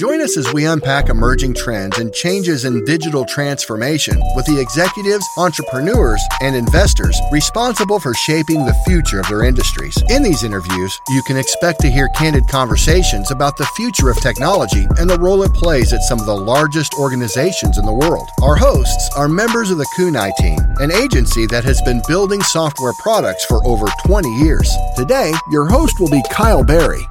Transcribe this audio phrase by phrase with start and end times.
[0.00, 5.26] Join us as we unpack emerging trends and changes in digital transformation with the executives,
[5.36, 9.94] entrepreneurs, and investors responsible for shaping the future of their industries.
[10.08, 14.86] In these interviews, you can expect to hear candid conversations about the future of technology
[14.96, 18.30] and the role it plays at some of the largest organizations in the world.
[18.42, 22.94] Our hosts are members of the Kunai team, an agency that has been building software
[23.00, 24.74] products for over 20 years.
[24.96, 27.04] Today, your host will be Kyle Berry.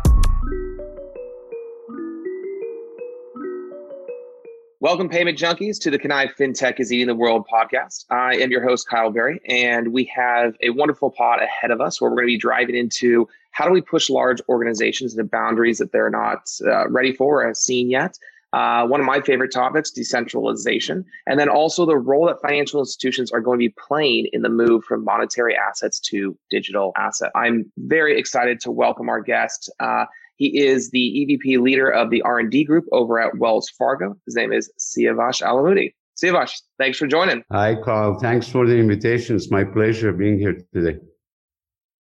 [4.81, 8.05] Welcome, payment junkies, to the Kunai FinTech is Eating the World podcast.
[8.09, 11.99] I am your host, Kyle Berry, and we have a wonderful pod ahead of us
[11.99, 15.79] where we're going to be driving into how do we push large organizations into boundaries
[15.79, 18.17] that they're not uh, ready for or have seen yet.
[18.53, 23.33] Uh, one of my favorite topics, decentralization, and then also the role that financial institutions
[23.33, 27.31] are going to be playing in the move from monetary assets to digital asset.
[27.35, 29.69] I'm very excited to welcome our guest.
[29.81, 30.05] Uh,
[30.39, 30.99] he is the
[31.45, 34.15] EVP leader of the R&D group over at Wells Fargo.
[34.25, 35.93] His name is Siavash Alamouti.
[36.17, 37.43] Siavash, thanks for joining.
[37.51, 38.17] Hi, Carl.
[38.19, 39.35] Thanks for the invitation.
[39.35, 40.99] It's my pleasure being here today.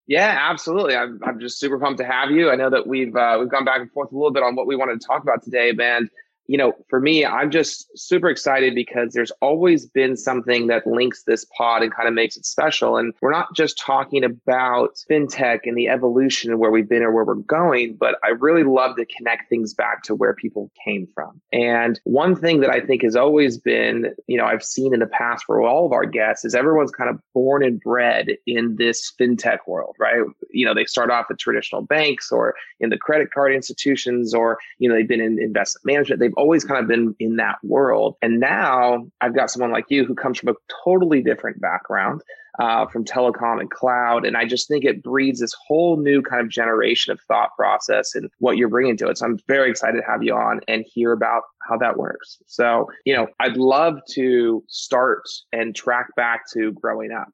[0.07, 0.95] Yeah, absolutely.
[0.95, 2.49] I'm, I'm just super pumped to have you.
[2.49, 4.65] I know that we've uh, we've gone back and forth a little bit on what
[4.65, 6.09] we wanted to talk about today, man
[6.49, 11.21] you know, for me, I'm just super excited because there's always been something that links
[11.27, 12.97] this pod and kind of makes it special.
[12.97, 17.11] And we're not just talking about fintech and the evolution and where we've been or
[17.11, 21.07] where we're going, but I really love to connect things back to where people came
[21.13, 21.39] from.
[21.53, 25.05] And one thing that I think has always been, you know, I've seen in the
[25.05, 29.13] past for all of our guests is everyone's kind of born and bred in this
[29.21, 30.23] fintech world, right?
[30.49, 34.57] You know, they start off at traditional banks or in the credit card institutions, or,
[34.79, 36.19] you know, they've been in investment management.
[36.19, 38.15] They've always kind of been in that world.
[38.21, 42.21] And now I've got someone like you who comes from a totally different background.
[42.57, 44.25] Uh, from telecom and cloud.
[44.25, 48.15] And I just think it breeds this whole new kind of generation of thought process
[48.15, 49.17] and what you're bringing to it.
[49.17, 52.37] So I'm very excited to have you on and hear about how that works.
[52.47, 55.21] So, you know, I'd love to start
[55.53, 57.29] and track back to growing up.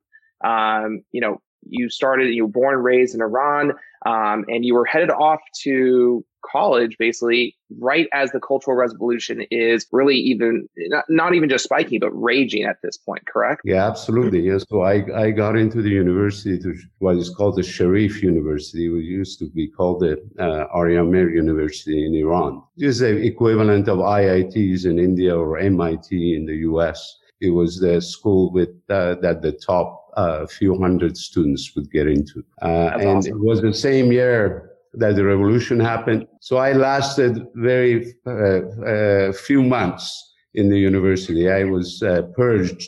[0.48, 3.72] Um, you know, you started, you were born and raised in Iran,
[4.06, 9.88] um, and you were headed off to college basically right as the cultural revolution is
[9.92, 14.42] really even not, not even just spiking but raging at this point correct yeah absolutely
[14.42, 14.60] Yeah.
[14.70, 19.06] so i i got into the university to what is called the sharif university which
[19.06, 24.00] used to be called the uh, Aryamehr university in iran it is the equivalent of
[24.00, 29.42] iits in india or mit in the us it was the school with uh, that
[29.42, 33.34] the top uh, few hundred students would get into uh, and awesome.
[33.34, 36.28] it was the same year that the revolution happened.
[36.42, 41.50] So I lasted very uh, uh, few months in the university.
[41.50, 42.88] I was uh, purged,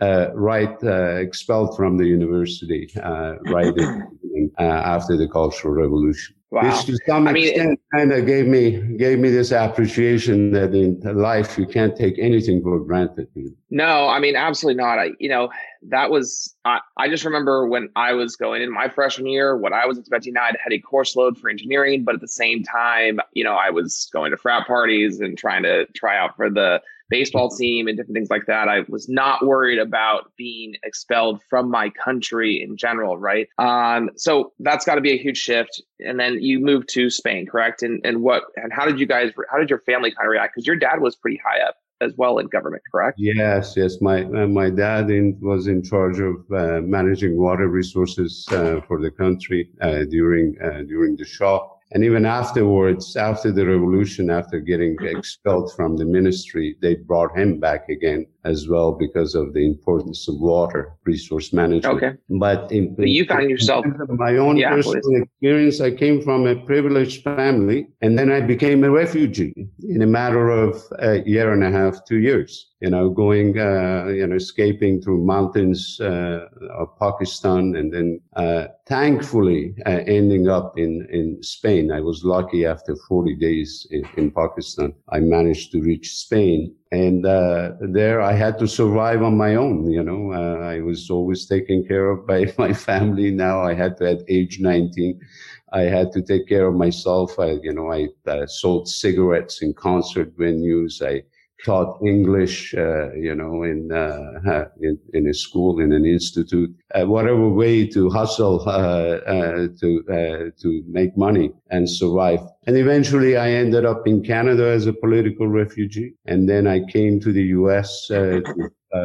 [0.00, 0.76] uh, right,
[1.20, 3.74] expelled from the university, right
[4.58, 6.36] after the Cultural Revolution.
[6.54, 6.70] Wow.
[6.70, 11.00] Which to some I extent kind of gave me gave me this appreciation that in
[11.02, 13.26] life you can't take anything for granted.
[13.70, 15.00] No, I mean absolutely not.
[15.00, 15.50] I you know
[15.88, 19.72] that was I, I just remember when I was going in my freshman year, what
[19.72, 20.36] I was expecting.
[20.36, 23.70] I had a course load for engineering, but at the same time, you know, I
[23.70, 27.96] was going to frat parties and trying to try out for the baseball team and
[27.96, 28.68] different things like that.
[28.68, 33.48] I was not worried about being expelled from my country in general, right?
[33.58, 35.82] Um, so that's got to be a huge shift.
[36.00, 37.82] And then you moved to Spain, correct?
[37.82, 39.32] And and what and how did you guys?
[39.50, 40.54] How did your family kind of react?
[40.54, 43.18] Because your dad was pretty high up as well in government, correct?
[43.18, 44.00] Yes, yes.
[44.00, 49.00] My uh, my dad in, was in charge of uh, managing water resources uh, for
[49.00, 54.58] the country uh, during uh, during the Shah and even afterwards, after the revolution, after
[54.58, 59.64] getting expelled from the ministry, they brought him back again as well because of the
[59.64, 62.02] importance of water resource management.
[62.02, 62.12] Okay.
[62.28, 65.22] But in, but you found yourself my own yeah, personal please.
[65.22, 65.80] experience.
[65.80, 70.50] I came from a privileged family, and then I became a refugee in a matter
[70.50, 75.00] of a year and a half, two years you know, going, uh, you know, escaping
[75.00, 76.40] through mountains uh,
[76.70, 81.90] of Pakistan, and then uh, thankfully uh, ending up in in Spain.
[81.90, 87.26] I was lucky after 40 days in, in Pakistan, I managed to reach Spain, and
[87.26, 89.90] uh, there I had to survive on my own.
[89.90, 93.30] You know, uh, I was always taken care of by my family.
[93.30, 95.20] Now I had to, at age 19.
[95.72, 97.38] I had to take care of myself.
[97.38, 98.08] I, you know, I
[98.46, 101.02] sold cigarettes in concert venues.
[101.02, 101.22] I
[101.64, 107.04] taught English, uh, you know, in, uh, in, in a school, in an institute, uh,
[107.04, 112.40] whatever way to hustle uh, uh, to uh, to make money and survive.
[112.66, 117.20] And eventually, I ended up in Canada as a political refugee, and then I came
[117.20, 118.06] to the U.S.
[118.08, 118.42] to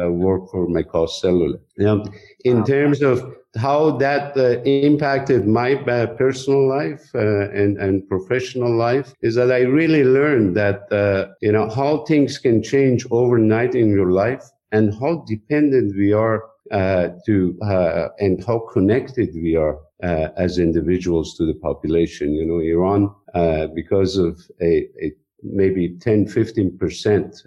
[0.08, 0.68] work for
[1.08, 1.58] Cellular.
[1.76, 2.04] Now,
[2.44, 8.74] in terms of how that uh, impacted my uh, personal life uh, and, and professional
[8.74, 13.74] life is that I really learned that, uh, you know, how things can change overnight
[13.74, 19.56] in your life and how dependent we are uh, to, uh, and how connected we
[19.56, 19.78] are
[20.36, 22.32] as individuals to the population.
[22.32, 25.12] You know, Iran, because of a, a
[25.42, 27.42] maybe 10, 15 percent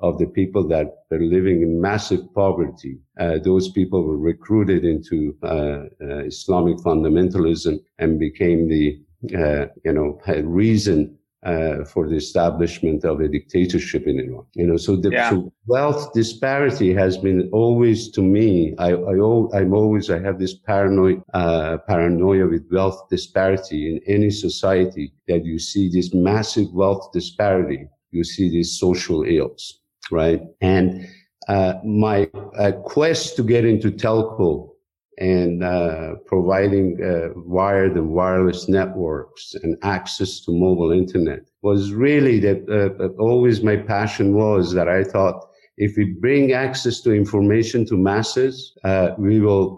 [0.00, 2.98] of the people that were living in massive poverty.
[3.18, 9.00] Uh, those people were recruited into uh, uh, Islamic fundamentalism and became the,
[9.36, 11.16] uh, you know, reason
[11.46, 14.44] uh, for the establishment of a dictatorship in Iran.
[14.54, 15.30] You know, so the yeah.
[15.30, 18.74] so wealth disparity has been always to me.
[18.78, 24.30] I, I am always I have this paranoid uh, paranoia with wealth disparity in any
[24.30, 27.88] society that you see this massive wealth disparity.
[28.10, 29.80] You see these social ills
[30.10, 30.40] right?
[30.60, 31.06] And
[31.48, 34.70] uh, my uh, quest to get into telco
[35.18, 42.38] and uh, providing uh, wired and wireless networks and access to mobile internet was really
[42.40, 45.48] that uh, always my passion was that I thought
[45.78, 49.76] if we bring access to information to masses, uh, we will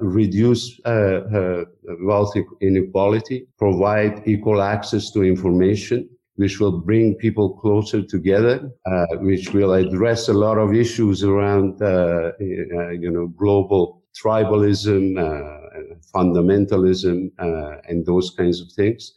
[0.00, 2.32] reduce wealth
[2.62, 9.72] inequality, provide equal access to information, which will bring people closer together, uh, which will
[9.72, 17.76] address a lot of issues around, uh, uh you know, global tribalism, uh, fundamentalism, uh,
[17.88, 19.12] and those kinds of things,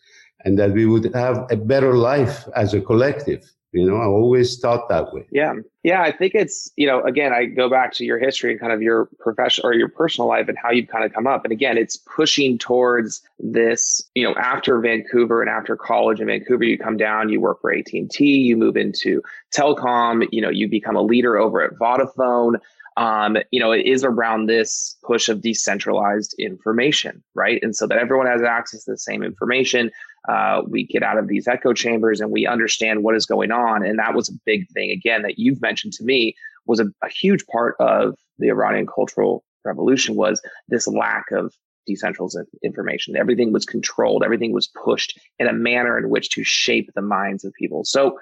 [0.45, 3.43] and that we would have a better life as a collective.
[3.73, 5.27] You know, I always thought that way.
[5.29, 5.53] Yeah.
[5.83, 6.01] Yeah.
[6.01, 8.81] I think it's, you know, again, I go back to your history and kind of
[8.81, 11.43] your professional or your personal life and how you've kind of come up.
[11.43, 16.63] And again, it's pushing towards this, you know, after Vancouver and after college in Vancouver,
[16.63, 19.21] you come down, you work for AT&T, you move into
[19.53, 22.55] telecom, you know, you become a leader over at Vodafone.
[22.97, 27.59] Um, you know, it is around this push of decentralized information, right?
[27.61, 29.91] And so that everyone has access to the same information
[30.27, 33.85] uh, we get out of these echo chambers and we understand what is going on.
[33.85, 36.35] And that was a big thing, again, that you've mentioned to me
[36.65, 41.53] was a, a huge part of the Iranian cultural revolution was this lack of
[41.85, 43.15] decentralized information.
[43.15, 44.23] Everything was controlled.
[44.23, 47.85] Everything was pushed in a manner in which to shape the minds of people.
[47.85, 48.19] So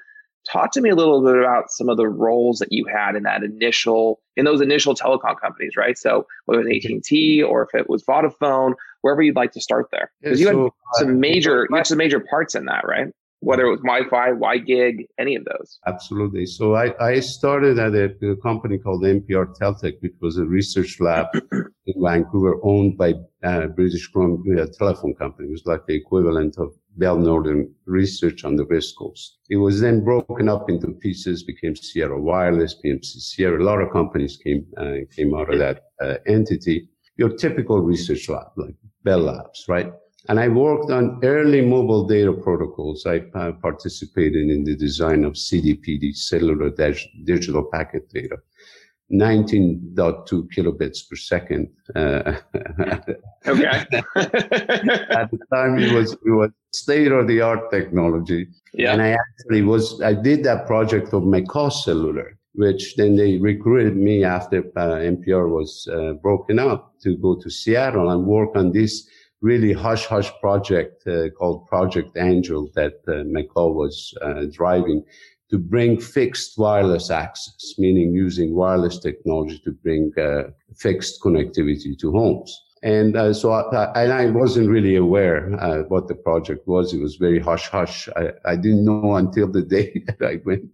[0.51, 3.23] talk to me a little bit about some of the roles that you had in
[3.23, 5.97] that initial in those initial telecom companies right?
[5.97, 9.87] So whether it was at&t or if it was vodafone wherever you'd like to start
[9.91, 10.11] there.
[10.21, 13.07] Because you had so, some uh, major you had some major parts in that right
[13.45, 15.79] whether it was Wi-Fi, WiGig, any of those.
[15.85, 16.47] Absolutely.
[16.47, 20.99] So I, I started at a, a, company called MPR Teltech, which was a research
[20.99, 21.27] lab
[21.85, 23.13] in Vancouver owned by
[23.43, 25.49] uh, British Columbia Telephone Company.
[25.49, 29.37] It was like the equivalent of Bell Northern Research on the West Coast.
[29.51, 33.61] It was then broken up into pieces, became Sierra Wireless, PMC Sierra.
[33.61, 36.89] A lot of companies came uh, came out of that uh, entity.
[37.17, 39.93] Your typical research lab, like Bell Labs, right?
[40.27, 43.05] And I worked on early mobile data protocols.
[43.05, 46.71] I uh, participated in the design of CDPD, cellular
[47.23, 48.37] digital packet data.
[49.11, 51.69] 19.2 kilobits per second.
[51.95, 52.37] Uh,
[53.47, 53.65] okay.
[54.15, 58.47] at the time, it was, it was state of the art technology.
[58.73, 58.93] Yeah.
[58.93, 63.95] And I actually was, I did that project for McCaw Cellular, which then they recruited
[63.95, 68.71] me after uh, MPR was uh, broken up to go to Seattle and work on
[68.71, 69.07] this
[69.45, 75.03] really hush hush project uh, called Project Angel that uh, McCaw was uh, driving
[75.51, 82.11] to bring fixed wireless access, meaning using wireless technology to bring uh, fixed connectivity to
[82.11, 82.51] homes.
[82.81, 86.93] And uh, so I, and I wasn't really aware uh, what the project was.
[86.93, 88.09] It was very hush hush.
[88.15, 90.65] I, I didn't know until the day that I went.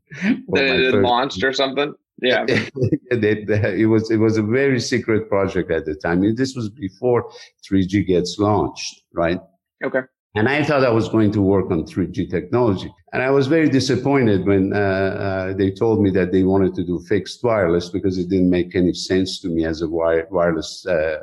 [0.49, 1.93] That it launched or something.
[2.21, 6.35] Yeah, it was it was a very secret project at the time.
[6.35, 7.31] This was before
[7.67, 9.39] 3G gets launched, right?
[9.83, 10.01] Okay.
[10.35, 12.93] And I thought I was going to work on 3G technology.
[13.11, 16.85] And I was very disappointed when uh, uh, they told me that they wanted to
[16.85, 20.85] do fixed wireless because it didn't make any sense to me as a wire- wireless
[20.85, 21.17] uh,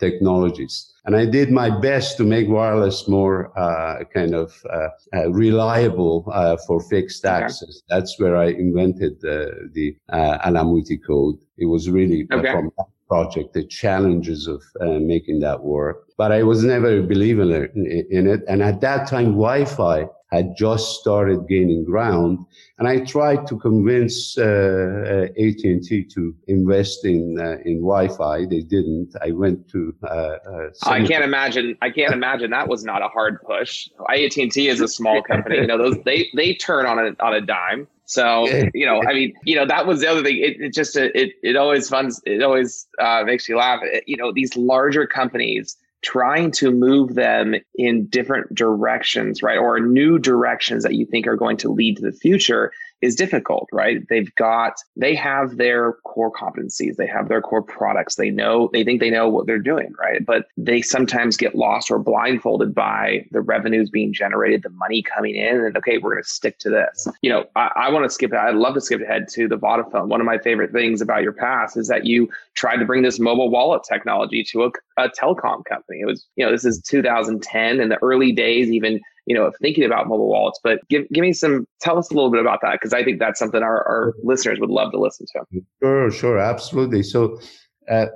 [0.00, 0.92] uh technologist.
[1.06, 4.88] And I did my best to make wireless more uh, kind of uh,
[5.30, 6.24] reliable
[6.66, 7.44] for fixed okay.
[7.44, 7.82] access.
[7.88, 11.36] That's where I invented the, the Alamouti code.
[11.58, 12.52] It was really okay.
[12.52, 17.64] from that project, the challenges of making that work but I was never a believer
[17.64, 17.86] in
[18.28, 18.42] it.
[18.46, 22.38] And at that time, Wi-Fi had just started gaining ground.
[22.78, 28.46] And I tried to convince uh, uh, AT&T to invest in uh, in Wi-Fi.
[28.46, 29.14] They didn't.
[29.22, 29.94] I went to.
[30.02, 31.76] Uh, uh, I can't imagine.
[31.82, 33.88] I can't imagine that was not a hard push.
[34.08, 35.56] AT&T is a small company.
[35.56, 37.86] You know, those they they turn on a on a dime.
[38.06, 40.38] So you know, I mean, you know, that was the other thing.
[40.38, 42.20] It, it just it it always funds.
[42.24, 43.80] It always uh, makes you laugh.
[43.82, 49.80] It, you know, these larger companies trying to move them in different directions, right, or
[49.80, 52.72] new directions that you think are going to lead to the future
[53.04, 53.98] is difficult, right?
[54.08, 58.82] They've got, they have their core competencies, they have their core products, they know, they
[58.82, 60.24] think they know what they're doing, right?
[60.24, 65.34] But they sometimes get lost or blindfolded by the revenues being generated, the money coming
[65.34, 67.06] in, and okay, we're going to stick to this.
[67.20, 70.08] You know, I, I want to skip, I'd love to skip ahead to the Vodafone.
[70.08, 73.20] One of my favorite things about your past is that you tried to bring this
[73.20, 76.00] mobile wallet technology to a, a telecom company.
[76.00, 79.54] It was, you know, this is 2010 in the early days, even you know, of
[79.60, 80.60] thinking about mobile wallets.
[80.62, 83.18] But give give me some, tell us a little bit about that because I think
[83.18, 85.62] that's something our, our listeners would love to listen to.
[85.82, 87.02] Sure, sure, absolutely.
[87.02, 87.38] So.
[87.86, 88.06] Uh,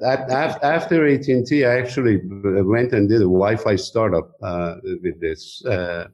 [0.63, 6.07] after AT&T, I actually went and did a Wi-Fi startup uh, with this uh,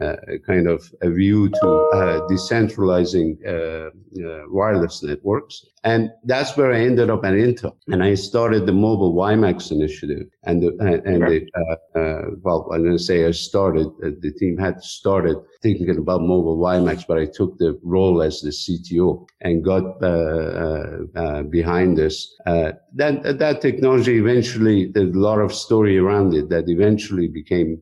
[0.00, 3.90] uh, kind of a view to uh, decentralizing uh,
[4.48, 5.66] wireless networks.
[5.84, 7.76] And that's where I ended up at Intel.
[7.88, 10.28] And I started the mobile WiMAX initiative.
[10.44, 10.68] And, the,
[11.04, 11.46] and, the,
[12.42, 17.04] well, I'm going to say I started, the team had started thinking about mobile WiMAX,
[17.06, 22.34] but I took the role as the CTO and got uh, uh, uh, behind this.
[22.44, 27.80] that that technology eventually, there's a lot of story around it that eventually became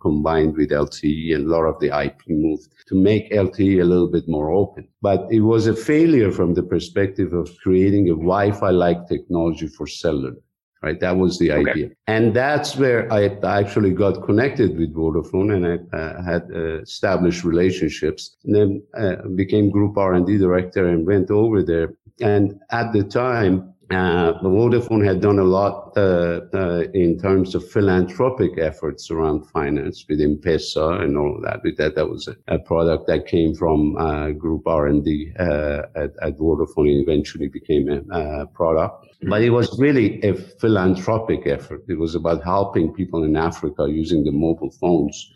[0.00, 4.10] combined with LTE, and a lot of the IP moved to make LTE a little
[4.16, 4.86] bit more open.
[5.02, 10.36] But it was a failure from the perspective of creating a Wi-Fi-like technology for cellular
[10.82, 10.98] right?
[11.00, 11.70] That was the okay.
[11.70, 11.90] idea.
[12.06, 17.44] And that's where I actually got connected with Vodafone and I uh, had uh, established
[17.44, 21.94] relationships and then uh, became group R&D director and went over there.
[22.20, 27.68] And at the time, uh, Vodafone had done a lot uh, uh, in terms of
[27.68, 31.60] philanthropic efforts around finance with M-Pesa and all of that.
[31.64, 36.12] With that, that was a, a product that came from uh, Group R&D uh, at,
[36.22, 39.06] at, Vodafone and eventually became a product.
[39.22, 41.84] But it was really a philanthropic effort.
[41.88, 45.32] It was about helping people in Africa using the mobile phones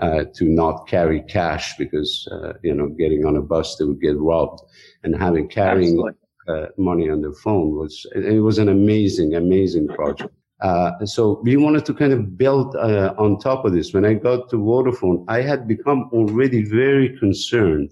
[0.00, 4.00] uh, to not carry cash because, uh, you know, getting on a bus, they would
[4.00, 4.60] get robbed
[5.04, 9.88] and having carrying Absolutely uh, money on their phone was it was an amazing amazing
[9.88, 10.32] project
[10.62, 13.92] uh, so we wanted to kind of build uh, on top of this.
[13.92, 17.90] When I got to Vodafone, I had become already very concerned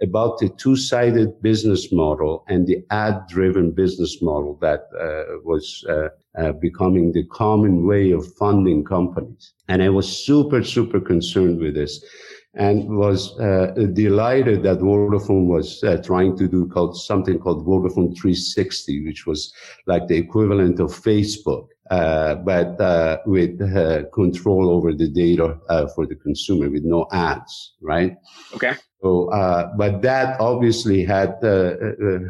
[0.00, 6.52] about the two-sided business model and the ad-driven business model that uh, was uh, uh,
[6.52, 9.52] becoming the common way of funding companies.
[9.66, 12.04] And I was super, super concerned with this
[12.54, 18.14] and was uh, delighted that Vodafone was uh, trying to do called something called Vodafone
[18.16, 19.52] 360, which was
[19.86, 25.86] like the equivalent of Facebook, uh, but uh, with uh, control over the data uh,
[25.94, 28.16] for the consumer with no ads, right?
[28.54, 28.74] Okay.
[29.02, 29.28] So,
[29.76, 32.28] but that obviously had a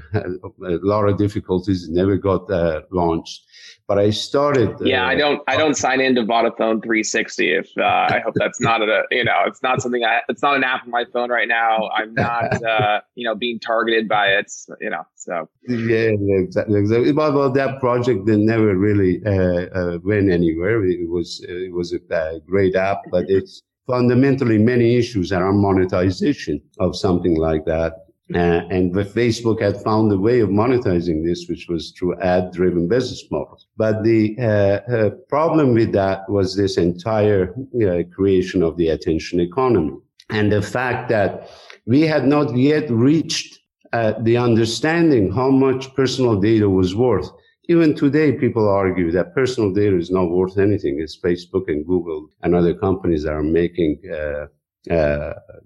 [0.83, 1.89] lot of difficulties.
[1.89, 2.49] Never got
[2.91, 3.43] launched
[3.89, 4.71] but I started.
[4.81, 5.43] Uh, yeah, I don't.
[5.49, 7.55] I don't sign into Vodafone 360.
[7.55, 10.03] If uh, I hope that's not a, you know, it's not something.
[10.03, 11.91] I, it's not an app on my phone right now.
[11.95, 14.51] I'm not, uh, you know, being targeted by it.
[14.81, 15.49] You know, so.
[15.69, 16.79] Yeah, exactly.
[16.79, 17.13] exactly.
[17.13, 20.85] But well, that project did never really uh, uh, went anywhere.
[20.87, 26.97] It was it was a great app, but it's fundamentally many issues around monetization of
[26.97, 27.93] something like that
[28.35, 33.25] uh, and Facebook had found a way of monetizing this, which was through ad-driven business
[33.31, 33.67] models.
[33.77, 34.45] But the uh,
[34.91, 39.97] uh, problem with that was this entire uh, creation of the attention economy,
[40.31, 41.51] and the fact that
[41.87, 43.59] we had not yet reached
[43.93, 47.29] uh, the understanding how much personal data was worth.
[47.69, 51.01] Even today, people argue that personal data is not worth anything.
[51.01, 54.47] It's Facebook and Google and other companies that are making, uh,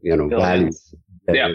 [0.02, 0.70] you know, value.
[1.28, 1.48] Yeah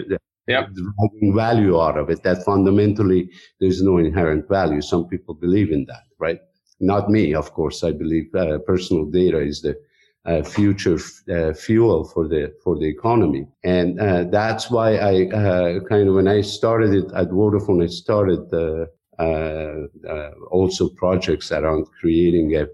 [0.48, 3.30] driving value out of it, that fundamentally
[3.60, 4.80] there's no inherent value.
[4.80, 6.40] Some people believe in that, right?
[6.80, 7.84] Not me, of course.
[7.84, 9.76] I believe uh, personal data is the
[10.24, 10.98] uh, future
[11.32, 16.14] uh, fuel for the for the economy, and uh, that's why I uh, kind of
[16.14, 18.86] when I started it at Vodafone, I started uh,
[19.18, 22.66] also projects around creating a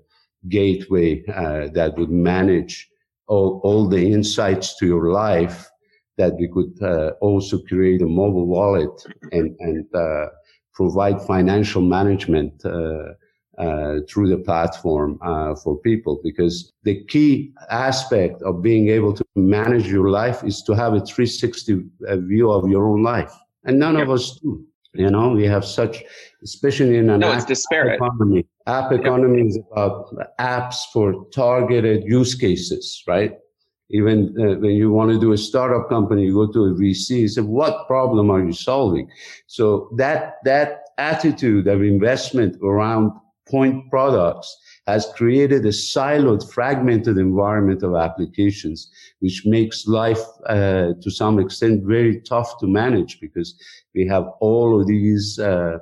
[0.48, 2.88] gateway that would manage
[3.28, 5.68] all, all the insights to your life
[6.16, 8.90] that we could uh, also create a mobile wallet
[9.32, 10.26] and, and uh,
[10.74, 13.14] provide financial management uh,
[13.56, 16.20] uh through the platform uh, for people.
[16.22, 21.00] Because the key aspect of being able to manage your life is to have a
[21.00, 23.34] 360 uh, view of your own life.
[23.64, 24.04] And none yep.
[24.04, 24.64] of us do
[24.98, 26.02] you know we have such
[26.42, 29.48] especially in an no, app, economy app economy yep.
[29.48, 33.32] is about apps for targeted use cases right
[33.90, 37.20] Even uh, when you want to do a startup company, you go to a VC,
[37.20, 39.08] and say, what problem are you solving?
[39.46, 43.12] So that, that attitude of investment around
[43.48, 44.54] point products
[44.88, 48.90] has created a siloed, fragmented environment of applications,
[49.20, 53.54] which makes life uh, to some extent very tough to manage because
[53.94, 55.76] we have all of these uh,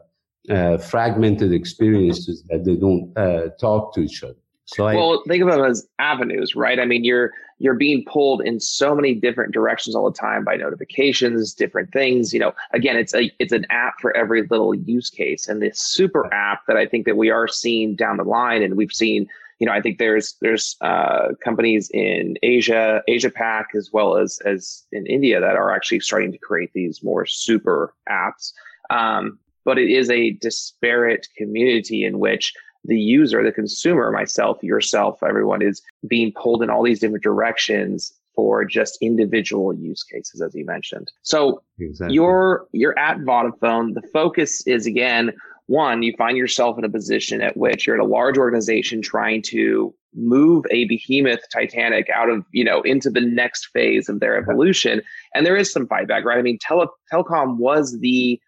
[0.51, 4.43] uh, fragmented experiences that they don't uh, talk to each other.
[4.66, 6.80] So I, well, think of them as avenues, right?
[6.80, 10.56] I mean, you're you're being pulled in so many different directions all the time by
[10.56, 12.35] notifications, different things.
[12.35, 15.80] You know, again, it's a it's an app for every little use case, and this
[15.80, 19.28] super app that I think that we are seeing down the line, and we've seen.
[19.58, 24.38] You know, I think there's there's uh, companies in Asia, Asia Pac, as well as
[24.44, 28.52] as in India that are actually starting to create these more super apps.
[28.90, 32.52] Um, but it is a disparate community in which
[32.87, 38.12] the user, the consumer, myself, yourself, everyone is being pulled in all these different directions
[38.35, 41.11] for just individual use cases, as you mentioned.
[41.23, 42.14] So exactly.
[42.14, 43.95] you're you're at Vodafone.
[43.95, 45.33] The focus is again,
[45.66, 49.43] one, you find yourself in a position at which you're at a large organization trying
[49.43, 54.37] to move a behemoth Titanic out of, you know, into the next phase of their
[54.37, 55.02] evolution.
[55.35, 56.38] And there is some fight back, right?
[56.38, 58.40] I mean, tele- telecom was the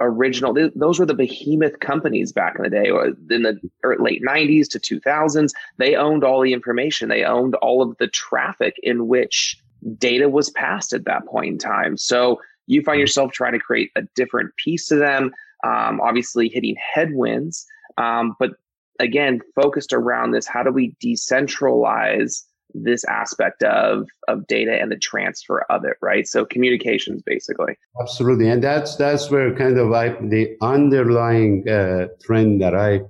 [0.00, 3.58] original those were the behemoth companies back in the day or in the
[3.98, 7.08] late 90s to 2000s they owned all the information.
[7.08, 9.60] They owned all of the traffic in which
[9.96, 11.96] data was passed at that point in time.
[11.96, 15.32] So you find yourself trying to create a different piece to them
[15.64, 18.52] um, obviously hitting headwinds um, but
[19.00, 24.98] again focused around this how do we decentralize this aspect of of data and the
[24.98, 26.26] transfer of it right?
[26.26, 27.76] So communications basically.
[28.00, 28.48] Absolutely.
[28.48, 33.00] And that's that's where kind of I, the underlying uh, trend that i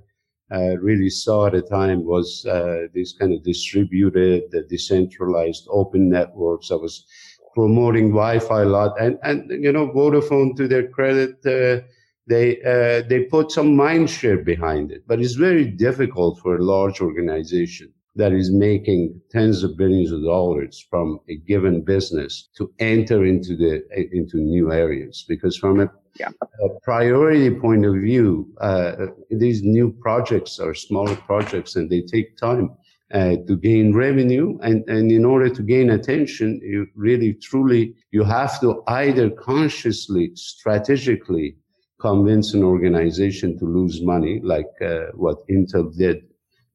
[0.51, 6.71] uh, really saw at the time was uh, this kind of distributed decentralized open networks.
[6.71, 7.05] I was
[7.53, 8.99] promoting wi-fi a lot.
[8.99, 11.85] And and you know vodafone to their credit uh,
[12.27, 15.03] they uh, they put some mind share behind it.
[15.07, 20.23] But it's very difficult for a large organization that is making tens of billions of
[20.23, 25.89] dollars from a given business to enter into the into new areas because from a,
[26.19, 26.29] yeah.
[26.63, 32.35] a priority point of view uh, these new projects are smaller projects and they take
[32.35, 32.71] time
[33.13, 38.23] uh, to gain revenue and, and in order to gain attention you really truly you
[38.23, 41.55] have to either consciously strategically
[41.99, 46.28] convince an organization to lose money like uh, what intel did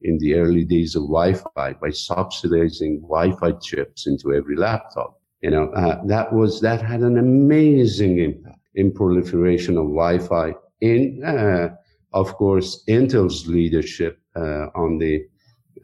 [0.05, 5.21] in the early days of Wi-Fi by subsidizing Wi-Fi chips into every laptop.
[5.43, 11.23] You know, uh, that was, that had an amazing impact in proliferation of Wi-Fi in,
[11.25, 11.69] uh,
[12.13, 15.25] of course, Intel's leadership, uh, on the,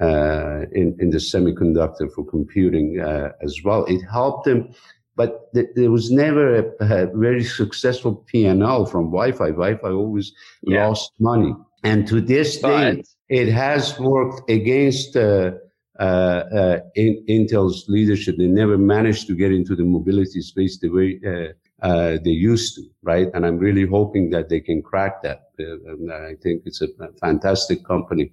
[0.01, 3.85] uh, in, in the semiconductor for computing, uh, as well.
[3.87, 4.75] It helped them
[5.17, 9.51] but th- there was never a, a, very successful P&L from Wi-Fi.
[9.51, 10.87] Wi-Fi always yeah.
[10.87, 11.53] lost money.
[11.83, 15.53] And to this day, it has worked against uh,
[16.01, 18.39] uh, uh, in, Intel's leadership.
[18.39, 22.77] They never managed to get into the mobility space the way uh, uh, they used
[22.77, 23.29] to, right?
[23.35, 25.43] And I'm really hoping that they can crack that.
[25.61, 26.89] Uh, I think it's a
[27.21, 28.33] fantastic company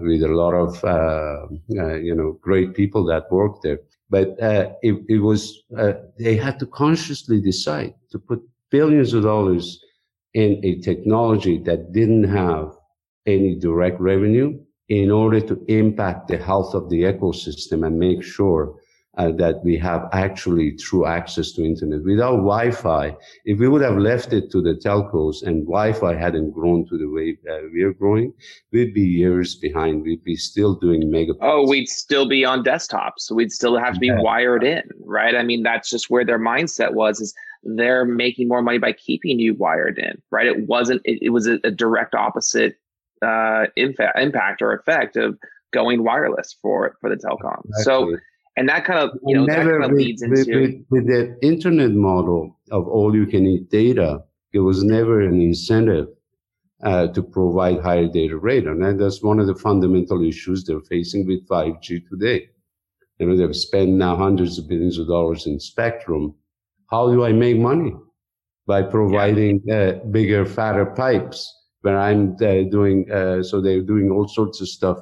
[0.00, 0.74] with a lot of
[1.68, 3.78] you know great people that work there.
[4.10, 4.36] But
[4.82, 5.62] it, it, was
[6.18, 9.80] they had to consciously decide to put billions of dollars
[10.34, 12.72] in a technology that didn't have
[13.26, 14.58] any direct revenue
[14.88, 18.74] in order to impact the health of the ecosystem and make sure
[19.16, 22.02] uh, that we have actually true access to internet.
[22.02, 26.86] Without Wi-Fi, if we would have left it to the telcos and Wi-Fi hadn't grown
[26.88, 28.32] to the way uh, we're growing,
[28.72, 30.02] we'd be years behind.
[30.02, 31.34] We'd be still doing mega.
[31.40, 33.30] Oh, we'd still be on desktops.
[33.30, 34.20] We'd still have to be yeah.
[34.20, 35.36] wired in, right?
[35.36, 37.20] I mean, that's just where their mindset was.
[37.20, 40.46] Is they're making more money by keeping you wired in, right?
[40.46, 41.02] It wasn't.
[41.04, 42.76] It, it was a, a direct opposite
[43.24, 45.38] uh, infa- impact or effect of
[45.72, 47.60] going wireless for for the telecom.
[47.66, 47.84] Exactly.
[47.84, 48.16] So,
[48.56, 51.36] and that kind of you know that kind of leads with, into with, with the
[51.42, 54.20] internet model of all you can eat data.
[54.52, 56.06] It was never an incentive
[56.84, 61.26] uh, to provide higher data rate, and that's one of the fundamental issues they're facing
[61.26, 62.48] with 5G today.
[63.18, 66.34] You know, they've spent now hundreds of billions of dollars in spectrum.
[66.90, 67.94] How do I make money?
[68.66, 69.76] By providing yeah.
[69.76, 71.52] uh, bigger, fatter pipes
[71.84, 74.98] where I'm uh, doing, uh, so they're doing all sorts of stuff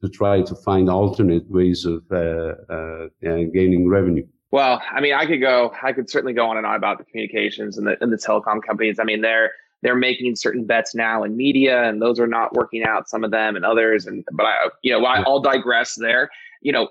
[0.00, 4.26] to try to find alternate ways of uh, uh, gaining revenue.
[4.50, 7.04] Well, I mean, I could go, I could certainly go on and on about the
[7.04, 8.98] communications and the, and the telecom companies.
[8.98, 12.82] I mean, they're, they're making certain bets now in media and those are not working
[12.82, 14.06] out, some of them and others.
[14.06, 16.30] And, but I, you know, I'll digress there.
[16.62, 16.88] You know,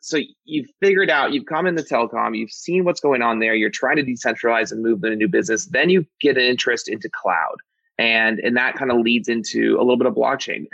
[0.00, 3.70] so you've figured out, you've come into telecom, you've seen what's going on there, you're
[3.70, 5.66] trying to decentralize and move into new business.
[5.66, 7.56] Then you get an interest into cloud.
[7.98, 10.66] And and that kind of leads into a little bit of blockchain.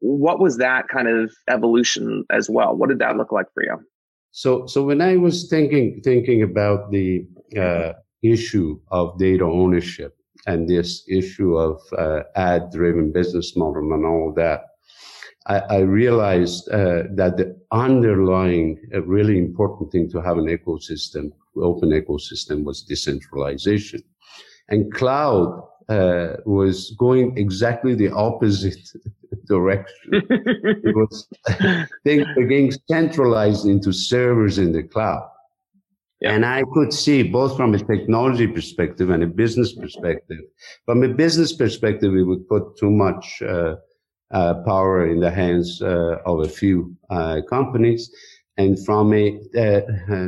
[0.00, 2.76] What was that kind of evolution as well?
[2.76, 3.78] What did that look like for you?
[4.30, 10.68] So so when I was thinking thinking about the uh, issue of data ownership and
[10.68, 14.60] this issue of uh, ad driven business model and all that,
[15.48, 21.32] I, I realized uh, that the underlying, uh, really important thing to have an ecosystem,
[21.56, 24.02] open ecosystem, was decentralization.
[24.68, 28.90] And cloud uh, was going exactly the opposite
[29.46, 30.10] direction.
[30.12, 31.28] it was
[32.04, 35.28] things were getting centralized into servers in the cloud.
[36.20, 36.32] Yeah.
[36.32, 40.40] And I could see both from a technology perspective and a business perspective.
[40.84, 43.76] From a business perspective, we would put too much uh,
[44.32, 48.10] uh, power in the hands uh, of a few uh, companies.
[48.56, 49.40] And from a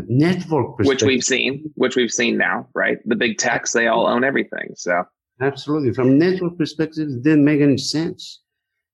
[0.07, 2.99] network perspective, which we've seen, which we've seen now, right?
[3.05, 4.71] The big techs, they all own everything.
[4.77, 5.03] So
[5.41, 8.41] absolutely, from network perspective, it didn't make any sense.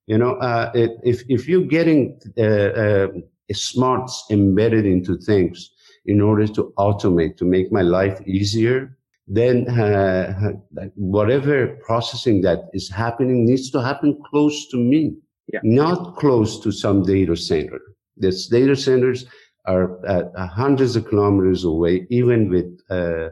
[0.07, 3.07] You know, uh, it, if if you're getting uh, uh,
[3.51, 5.71] smarts embedded into things
[6.05, 10.53] in order to automate to make my life easier, then uh,
[10.95, 15.17] whatever processing that is happening needs to happen close to me,
[15.51, 15.59] yeah.
[15.63, 17.79] not close to some data center.
[18.15, 19.25] These data centers
[19.65, 23.29] are uh, hundreds of kilometers away, even with uh, uh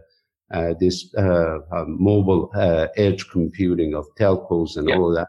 [0.80, 2.52] this uh, uh, mobile
[2.98, 4.98] edge computing of telcos and yeah.
[4.98, 5.28] all that,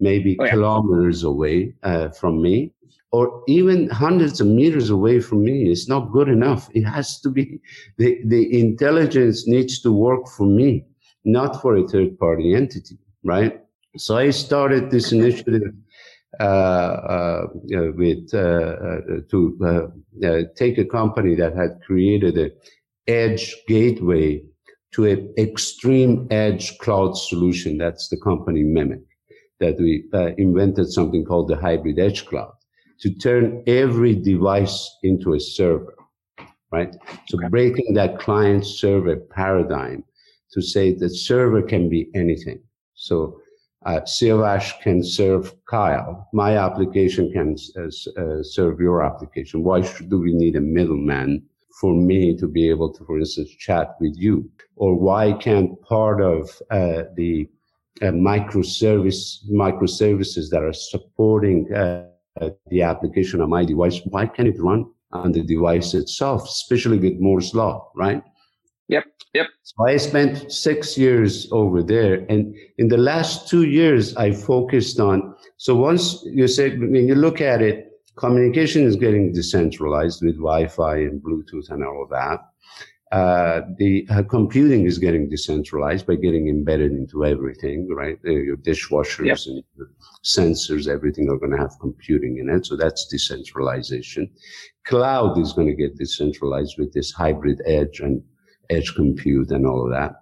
[0.00, 0.50] maybe oh, yeah.
[0.50, 1.72] kilometers away
[2.18, 2.72] from me
[3.14, 6.68] or even hundreds of meters away from me is not good enough.
[6.74, 7.60] It has to be,
[7.96, 10.84] the, the intelligence needs to work for me,
[11.24, 13.60] not for a third party entity, right?
[13.96, 15.62] So I started this initiative
[16.40, 17.46] uh, uh,
[18.00, 19.00] with uh, uh
[19.30, 22.50] to uh, uh, take a company that had created an
[23.06, 24.42] edge gateway
[24.94, 27.78] to an extreme edge cloud solution.
[27.78, 29.02] That's the company Mimik
[29.60, 30.04] that we
[30.38, 32.52] invented something called the hybrid edge cloud
[33.00, 35.94] to turn every device into a server,
[36.70, 36.94] right?
[37.28, 37.48] So okay.
[37.48, 40.04] breaking that client server paradigm
[40.52, 42.60] to say that server can be anything.
[42.94, 43.40] So
[43.84, 46.28] uh, Siavash can serve Kyle.
[46.32, 49.62] My application can uh, uh, serve your application.
[49.62, 51.42] Why should, do we need a middleman
[51.80, 54.50] for me to be able to, for instance, chat with you?
[54.76, 57.48] Or why can't part of uh, the
[58.02, 62.06] uh, microservice microservices that are supporting uh,
[62.40, 66.98] uh, the application on my device, why can't it run on the device itself, especially
[66.98, 68.22] with Moore's law, right?
[68.88, 69.46] Yep, yep.
[69.62, 72.26] So I spent six years over there.
[72.28, 77.14] And in the last two years, I focused on, so once you say, when you
[77.14, 82.40] look at it, communication is getting decentralized with Wi-Fi and Bluetooth and all of that.
[83.12, 88.18] Uh, the uh, computing is getting decentralized by getting embedded into everything, right?
[88.26, 89.38] Uh, your dishwashers yep.
[89.46, 89.62] and
[90.24, 92.66] sensors, everything are going to have computing in it.
[92.66, 94.28] So that's decentralization.
[94.84, 98.20] Cloud is going to get decentralized with this hybrid edge and
[98.70, 100.14] edge compute and all of that.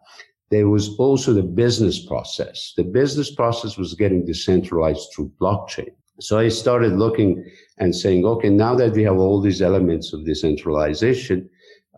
[0.51, 2.75] There was also the business process.
[2.77, 5.95] The business process was getting decentralized through blockchain.
[6.21, 7.45] So I started looking
[7.79, 11.49] and saying, okay, now that we have all these elements of decentralization,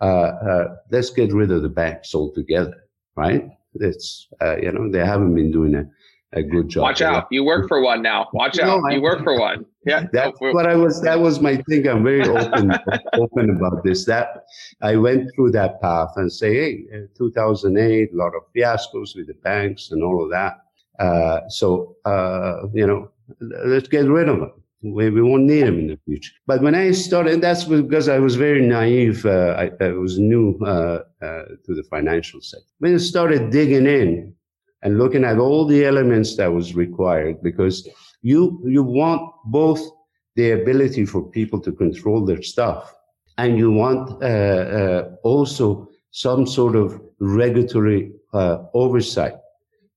[0.00, 2.74] uh, uh, let's get rid of the banks altogether,
[3.16, 3.48] right?
[3.74, 5.84] It's, uh, you know, they haven't been doing a,
[6.32, 6.82] a good job.
[6.82, 7.26] Watch out.
[7.30, 8.28] You work for one now.
[8.32, 8.82] Watch out.
[8.92, 9.64] you work for one.
[9.86, 10.06] Yeah.
[10.14, 11.86] That's oh, what I was, that was my thing.
[11.86, 12.72] I'm very open,
[13.12, 14.06] open about this.
[14.06, 14.46] That
[14.80, 19.34] I went through that path and say, Hey, 2008, a lot of fiascos with the
[19.42, 20.54] banks and all of that.
[20.98, 24.52] Uh, so, uh, you know, let's get rid of them
[24.84, 26.32] we, we won't need them in the future.
[26.46, 29.24] But when I started, that's because I was very naive.
[29.24, 32.66] Uh, I, I, was new uh, uh, to the financial sector.
[32.78, 34.34] When I started digging in
[34.82, 37.88] and looking at all the elements that was required, because
[38.20, 39.80] you you want both
[40.36, 42.94] the ability for people to control their stuff,
[43.38, 49.34] and you want uh, uh, also some sort of regulatory oversight,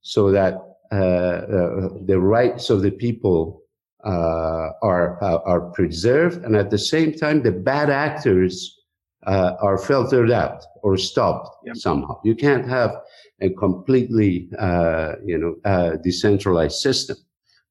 [0.02, 3.62] so that the rights of the people
[4.04, 8.78] uh, are uh, are preserved, and at the same time, the bad actors
[9.26, 11.76] uh, are filtered out or stopped yep.
[11.76, 12.20] somehow.
[12.24, 12.96] You can't have
[13.42, 17.18] a completely, uh, you know, uh, decentralized system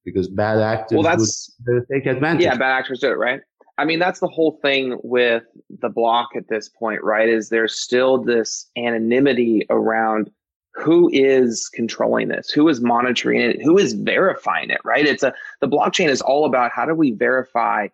[0.05, 2.43] because bad actors well, that's, would take advantage.
[2.43, 3.41] Yeah, bad actors do it, right?
[3.79, 5.45] I mean, that's the whole thing with
[5.81, 7.29] the block at this point, right?
[7.29, 10.31] Is there's still this anonymity around
[10.77, 12.51] who is controlling this?
[12.51, 13.63] Who is monitoring it?
[13.63, 15.07] Who is verifying it right?
[15.07, 17.89] It's a the blockchain is all about how do we verify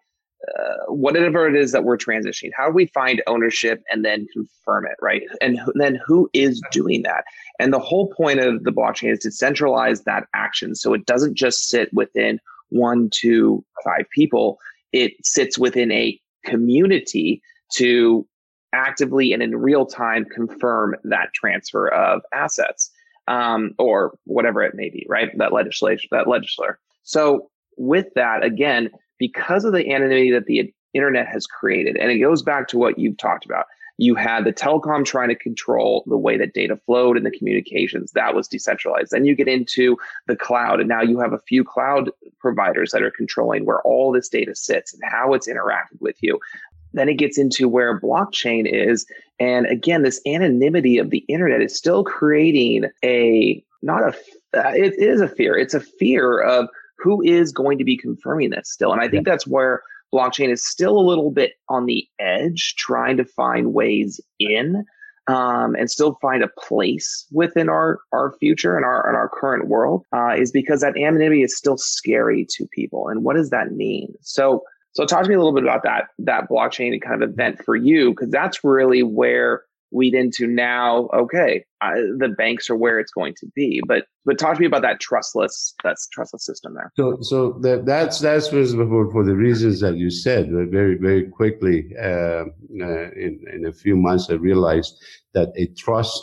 [0.48, 4.86] uh, whatever it is that we're transitioning how do we find ownership and then confirm
[4.86, 5.22] it right?
[5.40, 7.24] And then who is doing that?
[7.60, 10.74] And the whole point of the blockchain is to centralize that action.
[10.74, 12.40] So it doesn't just sit within
[12.70, 14.58] one to five people.
[14.92, 17.40] It sits within a community
[17.74, 18.26] to
[18.72, 22.90] actively and in real time confirm that transfer of assets
[23.28, 28.90] um, or whatever it may be right that legislation that legislator so with that again
[29.18, 32.98] because of the anonymity that the internet has created, and it goes back to what
[32.98, 33.66] you've talked about.
[33.98, 38.10] You had the telecom trying to control the way that data flowed and the communications.
[38.12, 39.12] That was decentralized.
[39.12, 43.02] Then you get into the cloud, and now you have a few cloud providers that
[43.02, 46.40] are controlling where all this data sits and how it's interacted with you.
[46.92, 49.06] Then it gets into where blockchain is.
[49.38, 54.08] And again, this anonymity of the internet is still creating a, not a,
[54.58, 55.56] uh, it is a fear.
[55.56, 58.92] It's a fear of who is going to be confirming this still?
[58.92, 59.82] And I think that's where
[60.14, 64.84] blockchain is still a little bit on the edge, trying to find ways in
[65.28, 69.68] um, and still find a place within our our future and our and our current
[69.68, 73.08] world uh, is because that anonymity is still scary to people.
[73.08, 74.14] And what does that mean?
[74.20, 77.62] So so talk to me a little bit about that that blockchain kind of event
[77.64, 83.00] for you because that's really where weed into now okay I, the banks are where
[83.00, 83.82] it's going to be.
[83.86, 86.92] But but talk to me about that trustless that's trustless system there.
[86.96, 91.88] So so that, that's that's for, for the reasons that you said very very quickly
[92.00, 92.44] uh,
[92.80, 94.94] uh, in, in a few months i realized
[95.34, 96.22] that a trust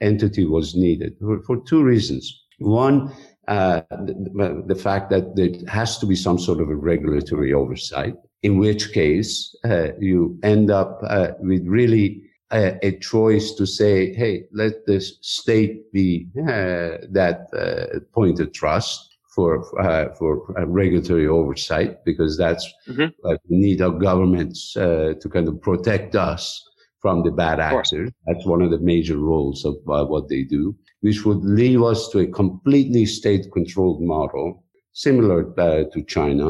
[0.00, 2.42] entity was needed for, for two reasons.
[2.58, 3.12] One
[3.48, 8.14] uh, the, the, fact that there has to be some sort of a regulatory oversight
[8.42, 14.12] in which case uh, you end up uh, with really a, a, choice to say,
[14.14, 19.50] hey, let the state be uh, that uh, point of trust for
[19.82, 23.08] uh, for regulatory oversight, because that's mm-hmm.
[23.48, 26.62] we need our governments uh, to kind of protect us
[27.04, 28.10] from the bad actors.
[28.26, 30.74] That's one of the major roles of uh, what they do,
[31.04, 36.48] which would lead us to a completely state-controlled model, similar uh, to China.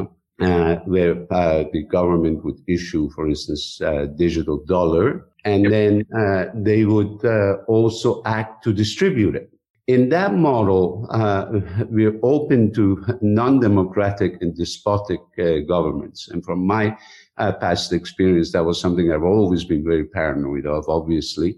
[0.95, 1.15] where
[1.75, 3.81] the government would issue, for instance,
[4.25, 5.07] digital dollar,
[5.45, 9.51] and then uh, they would uh, also act to distribute it.
[9.87, 11.47] In that model, uh,
[11.91, 16.29] we're open to non-democratic and despotic uh, governments.
[16.29, 16.97] And from my
[17.37, 21.57] uh, past experience, that was something I've always been very paranoid of, obviously.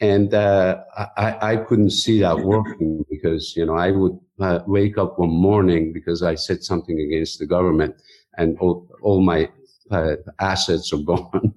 [0.00, 0.82] And uh,
[1.16, 4.18] I, I, couldn't see that working because, you know, I would
[4.66, 7.94] wake up one morning because I said something against the government
[8.36, 9.48] and all, all my
[10.38, 11.54] assets are gone.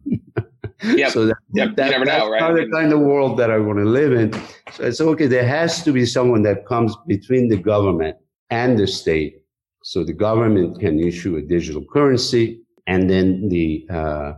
[0.83, 1.11] Yep.
[1.11, 1.75] so that, yep.
[1.75, 2.55] that, that's know, right?
[2.55, 4.31] the kind of world that I want to live in.
[4.71, 5.27] So it's okay.
[5.27, 8.15] There has to be someone that comes between the government
[8.49, 9.41] and the state.
[9.83, 14.33] So the government can issue a digital currency and then the uh, uh,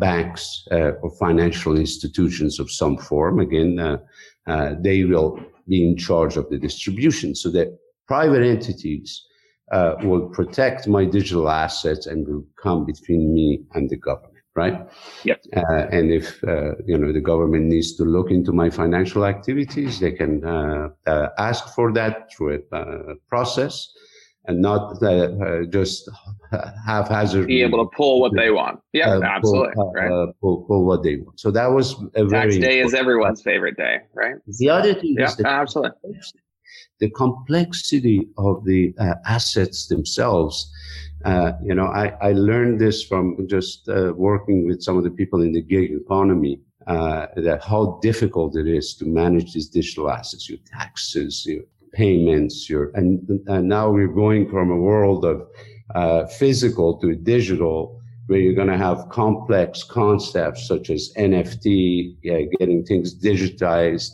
[0.00, 3.98] banks uh, or financial institutions of some form, again, uh,
[4.46, 9.24] uh, they will be in charge of the distribution so that private entities
[9.72, 14.88] uh, will protect my digital assets and will come between me and the government right?
[15.24, 15.40] Yep.
[15.56, 20.00] Uh, and if uh, you know the government needs to look into my financial activities,
[20.00, 23.74] they can uh, uh ask for that through a uh, process,
[24.48, 26.08] and not uh, just
[26.84, 27.46] haphazard.
[27.46, 28.80] Be able to pull what they want.
[28.92, 29.74] Yeah, absolutely.
[29.74, 30.34] Pull, right.
[30.40, 31.38] Pull, pull, what they want.
[31.38, 34.34] So that was a Tax very day is everyone's favorite day, right?
[34.58, 36.18] The other thing yeah, is the absolutely.
[36.98, 38.92] the complexity of the
[39.26, 40.72] assets themselves
[41.24, 45.10] uh, you know, I, I learned this from just uh, working with some of the
[45.10, 46.60] people in the gig economy.
[46.86, 52.68] Uh, that how difficult it is to manage these digital assets, your taxes, your payments,
[52.68, 55.46] your and, and now we're going from a world of
[55.94, 62.42] uh, physical to digital, where you're going to have complex concepts such as NFT, yeah,
[62.58, 64.10] getting things digitized,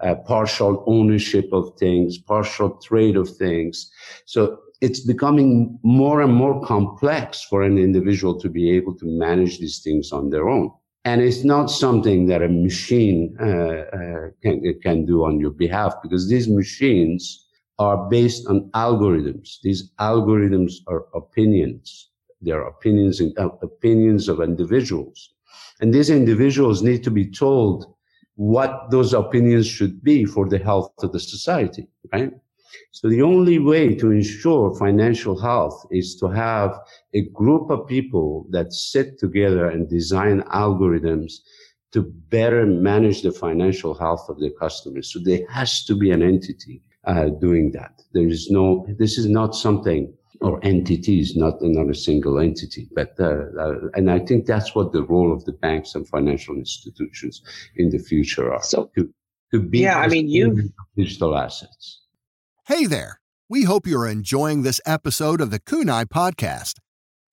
[0.00, 3.90] uh, partial ownership of things, partial trade of things.
[4.24, 9.58] So it's becoming more and more complex for an individual to be able to manage
[9.58, 10.70] these things on their own.
[11.08, 15.94] And it's not something that a machine uh, uh, can, can do on your behalf
[16.02, 17.46] because these machines
[17.78, 19.56] are based on algorithms.
[19.62, 22.10] These algorithms are opinions.
[22.42, 25.32] They're opinions and uh, opinions of individuals.
[25.80, 27.86] And these individuals need to be told
[28.34, 32.32] what those opinions should be for the health of the society, right?
[32.92, 36.78] So the only way to ensure financial health is to have
[37.14, 41.32] a group of people that sit together and design algorithms
[41.92, 45.12] to better manage the financial health of the customers.
[45.12, 48.02] So there has to be an entity uh, doing that.
[48.12, 52.88] There is no, this is not something or entities, not not a single entity.
[52.94, 56.56] But uh, uh, and I think that's what the role of the banks and financial
[56.56, 57.42] institutions
[57.76, 58.62] in the future are.
[58.62, 59.12] So to
[59.52, 62.02] to be yeah, I mean you digital assets.
[62.68, 63.18] Hey there.
[63.48, 66.74] We hope you're enjoying this episode of the Kunai podcast.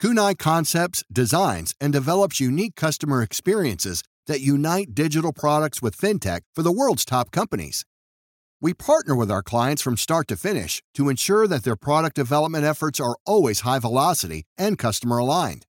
[0.02, 6.62] Kunai concepts, designs, and develops unique customer experiences that unite digital products with fintech for
[6.62, 7.84] the world's top companies.
[8.62, 12.64] We partner with our clients from start to finish to ensure that their product development
[12.64, 15.66] efforts are always high velocity and customer aligned.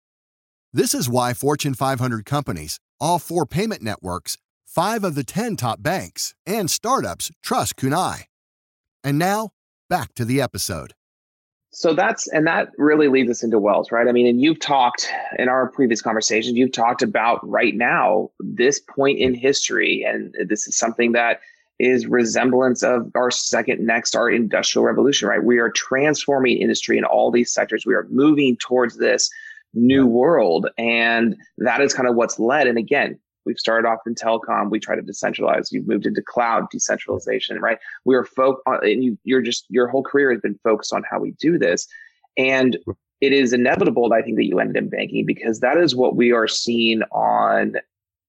[0.73, 5.83] This is why Fortune 500 companies, all four payment networks, five of the 10 top
[5.83, 8.25] banks, and startups trust Kunai.
[9.03, 9.51] And now,
[9.89, 10.95] back to the episode.
[11.73, 14.09] So that's and that really leads us into Wells, right?
[14.09, 15.09] I mean, and you've talked
[15.39, 20.67] in our previous conversations, you've talked about right now this point in history, and this
[20.67, 21.41] is something that
[21.79, 25.45] is resemblance of our second next our industrial revolution, right?
[25.45, 27.87] We are transforming industry in all these sectors.
[27.87, 29.31] We are moving towards this
[29.73, 32.67] new world, and that is kind of what's led.
[32.67, 33.19] And again,
[33.51, 34.71] We've started off in telecom.
[34.71, 35.73] We try to decentralize.
[35.73, 37.79] You've moved into cloud decentralization, right?
[38.05, 41.03] We are focused on, and you, you're just, your whole career has been focused on
[41.11, 41.89] how we do this.
[42.37, 42.79] And
[43.21, 46.31] it is inevitable, I think, that you ended in banking because that is what we
[46.31, 47.75] are seeing on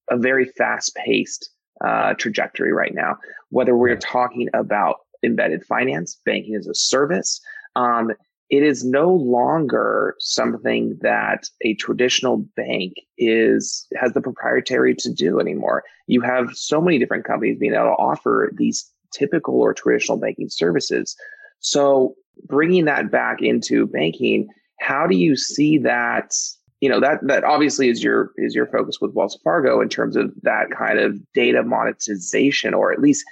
[0.09, 1.51] a very fast paced
[1.85, 3.19] uh, trajectory right now.
[3.49, 7.39] Whether we're talking about embedded finance, banking as a service,
[7.75, 8.11] um,
[8.51, 15.39] it is no longer something that a traditional bank is has the proprietary to do
[15.39, 15.83] anymore.
[16.07, 20.49] You have so many different companies being able to offer these typical or traditional banking
[20.49, 21.15] services.
[21.61, 24.49] So bringing that back into banking,
[24.81, 26.33] how do you see that?
[26.81, 30.17] You know that that obviously is your is your focus with Wells Fargo in terms
[30.17, 33.23] of that kind of data monetization, or at least,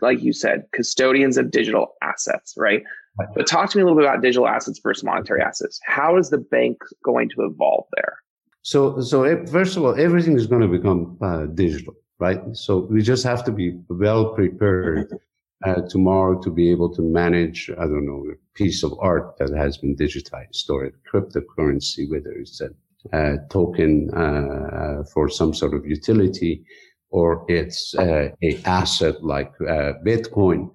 [0.00, 2.82] like you said, custodians of digital assets, right?
[3.34, 5.80] But talk to me a little bit about digital assets versus monetary assets.
[5.84, 8.18] How is the bank going to evolve there?
[8.62, 12.40] So, so first of all, everything is going to become uh, digital, right?
[12.52, 15.12] So we just have to be well prepared
[15.64, 19.52] uh, tomorrow to be able to manage, I don't know, a piece of art that
[19.56, 22.70] has been digitized or a cryptocurrency, whether it's a,
[23.12, 26.64] a token uh, for some sort of utility
[27.10, 30.70] or it's uh, a asset like uh, Bitcoin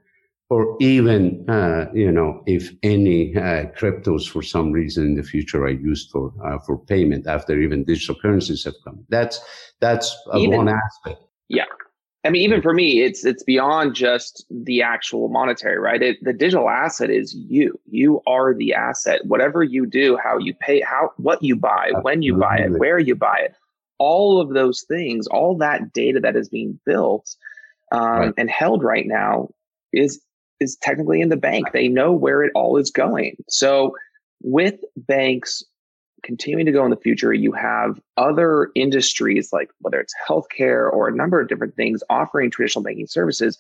[0.52, 5.64] or even, uh, you know, if any uh, cryptos for some reason in the future
[5.64, 9.00] are used for uh, for payment after even digital currencies have come.
[9.08, 9.40] That's
[9.80, 11.24] that's even, one aspect.
[11.48, 11.64] Yeah,
[12.26, 16.02] I mean, even for me, it's it's beyond just the actual monetary, right?
[16.02, 17.80] It, the digital asset is you.
[17.90, 19.26] You are the asset.
[19.26, 22.02] Whatever you do, how you pay, how what you buy, Absolutely.
[22.04, 23.56] when you buy it, where you buy it,
[24.00, 27.38] all of those things, all that data that is being built
[27.94, 28.34] um, right.
[28.38, 29.48] and held right now
[29.94, 30.22] is
[30.62, 31.74] is technically in the bank.
[31.74, 33.36] They know where it all is going.
[33.50, 33.96] So
[34.42, 35.64] with banks
[36.24, 41.08] continuing to go in the future, you have other industries like whether it's healthcare or
[41.08, 43.58] a number of different things offering traditional banking services.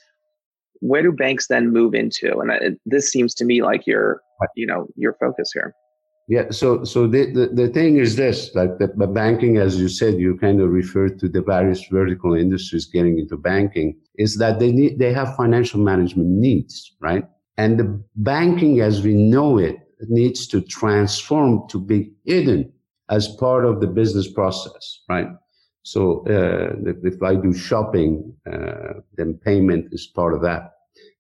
[0.80, 2.40] Where do banks then move into?
[2.40, 4.22] And this seems to me like your,
[4.56, 5.76] you know, your focus here.
[6.28, 6.50] Yeah.
[6.52, 10.16] So, so the, the, the thing is this, like the, the, banking, as you said,
[10.16, 14.72] you kind of referred to the various vertical industries getting into banking is that they
[14.72, 17.26] need, they have financial management needs, right?
[17.58, 22.72] And the banking as we know it needs to transform to be hidden
[23.10, 25.28] as part of the business process, right?
[25.84, 30.74] So, uh, if I do shopping, uh, then payment is part of that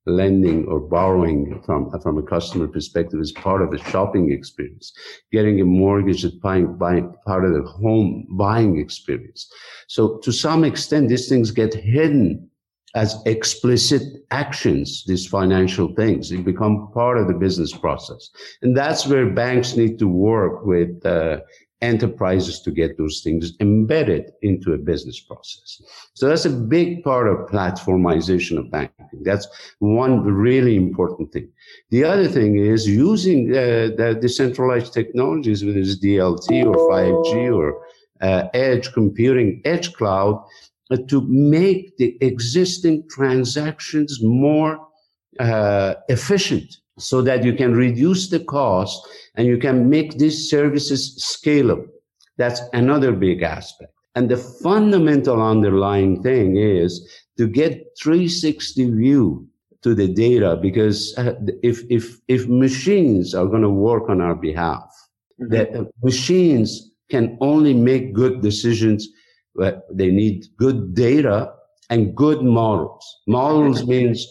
[0.05, 4.91] lending or borrowing from from a customer perspective is part of the shopping experience.
[5.31, 9.51] Getting a mortgage is buying, buying part of the home buying experience.
[9.87, 12.49] So to some extent, these things get hidden
[12.93, 16.29] as explicit actions, these financial things.
[16.29, 18.29] They become part of the business process.
[18.61, 21.39] And that's where banks need to work with uh,
[21.81, 25.81] enterprises to get those things embedded into a business process.
[26.13, 29.23] So that's a big part of platformization of banking.
[29.23, 29.47] That's
[29.79, 31.49] one really important thing.
[31.89, 37.81] The other thing is using uh, the decentralized technologies, whether it's DLT or 5G or
[38.21, 40.43] uh, edge computing, edge cloud,
[40.91, 44.87] uh, to make the existing transactions more
[45.39, 51.17] uh, efficient so that you can reduce the cost and you can make these services
[51.23, 51.87] scalable.
[52.37, 53.93] That's another big aspect.
[54.15, 59.47] And the fundamental underlying thing is to get 360 view
[59.83, 64.35] to the data because uh, if, if, if machines are going to work on our
[64.35, 64.83] behalf,
[65.41, 65.53] mm-hmm.
[65.53, 69.07] that machines can only make good decisions.
[69.55, 71.53] But they need good data
[71.89, 73.05] and good models.
[73.27, 74.25] Models means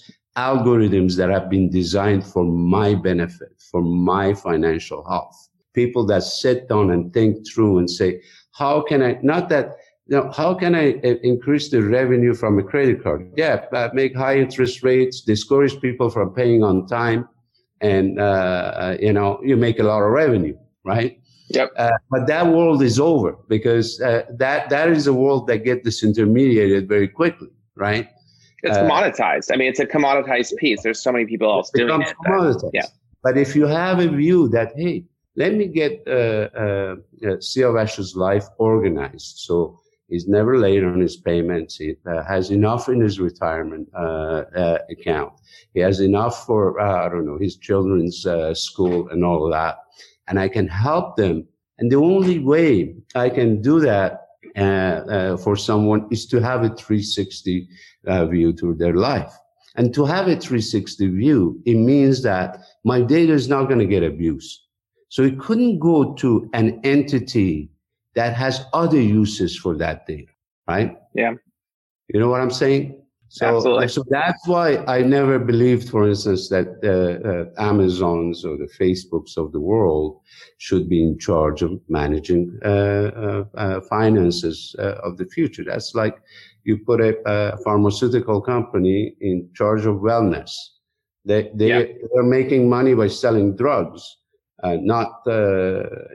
[0.49, 5.37] algorithms that have been designed for my benefit, for my financial health.
[5.75, 8.11] People that sit down and think through and say,
[8.53, 9.67] how can I, not that,
[10.07, 13.21] you know, how can I uh, increase the revenue from a credit card?
[13.37, 17.29] Yeah, make high interest rates, discourage people from paying on time,
[17.81, 18.23] and, uh,
[18.83, 21.21] uh, you know, you make a lot of revenue, right?
[21.51, 21.73] Yep.
[21.77, 25.83] Uh, but that world is over because uh, that that is a world that gets
[25.89, 28.09] disintermediated very quickly, right?
[28.63, 29.51] It's uh, commoditized.
[29.53, 30.83] I mean, it's a commoditized piece.
[30.83, 32.15] There's so many people else doing it.
[32.27, 32.71] Commoditized.
[32.73, 32.87] yeah.
[33.23, 35.05] But if you have a view that hey,
[35.37, 41.77] let me get uh, uh, Siavash's life organized, so he's never late on his payments.
[41.77, 45.35] He uh, has enough in his retirement uh, uh, account.
[45.75, 49.79] He has enough for I don't know his children's school and all of that
[50.31, 51.47] and I can help them.
[51.79, 56.63] And the only way I can do that uh, uh, for someone is to have
[56.63, 57.69] a 360
[58.07, 59.33] uh, view to their life.
[59.77, 63.87] And to have a 360 view, it means that my data is not going to
[63.87, 64.61] get abused.
[65.09, 67.71] So it couldn't go to an entity
[68.15, 70.33] that has other uses for that data,
[70.69, 70.97] right?
[71.15, 71.35] Yeah.
[72.09, 73.01] You know what I'm saying?
[73.33, 73.87] So, Absolutely.
[73.87, 79.37] so that's why I never believed, for instance, that uh, uh, Amazons or the Facebooks
[79.37, 80.21] of the world
[80.59, 85.63] should be in charge of managing uh, uh, uh finances uh, of the future.
[85.63, 86.17] That's like
[86.65, 90.51] you put a, a, pharmaceutical company in charge of wellness.
[91.25, 91.85] They they yeah.
[92.19, 94.03] are making money by selling drugs,
[94.65, 95.23] not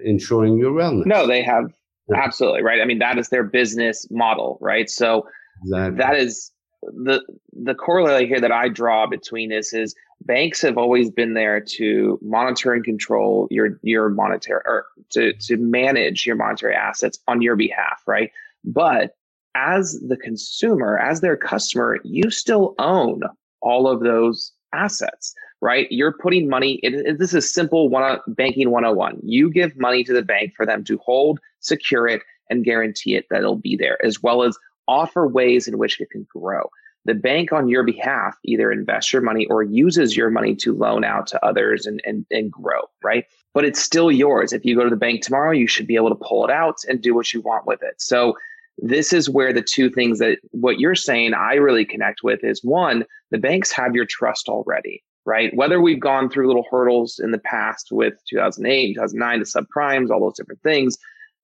[0.03, 1.05] ensuring your wellness.
[1.05, 1.72] No, they have
[2.13, 2.82] absolutely right.
[2.82, 4.89] I mean, that is their business model, right?
[4.89, 5.26] So
[5.63, 5.97] exactly.
[5.97, 6.51] that is
[6.84, 7.21] the
[7.53, 12.19] the corollary here that I draw between this is banks have always been there to
[12.21, 17.55] monitor and control your your monetary or to to manage your monetary assets on your
[17.55, 18.32] behalf, right?
[18.63, 19.15] But
[19.55, 23.21] as the consumer, as their customer, you still own
[23.61, 25.88] all of those assets, right?
[25.89, 26.80] You're putting money.
[26.84, 29.19] It, this is simple one banking 101.
[29.23, 33.26] You give money to the bank for them to hold, secure it, and guarantee it
[33.30, 34.57] that it'll be there, as well as
[34.88, 36.69] offer ways in which it can grow.
[37.05, 41.03] The bank on your behalf either invests your money or uses your money to loan
[41.03, 43.25] out to others and, and, and grow, right?
[43.53, 44.53] But it's still yours.
[44.53, 46.77] If you go to the bank tomorrow, you should be able to pull it out
[46.89, 48.01] and do what you want with it.
[48.01, 48.36] So
[48.79, 52.63] this is where the two things that what you're saying I really connect with is
[52.63, 55.55] one, the banks have your trust already, right?
[55.55, 60.19] Whether we've gone through little hurdles in the past with 2008, 2009, the subprimes, all
[60.19, 60.97] those different things,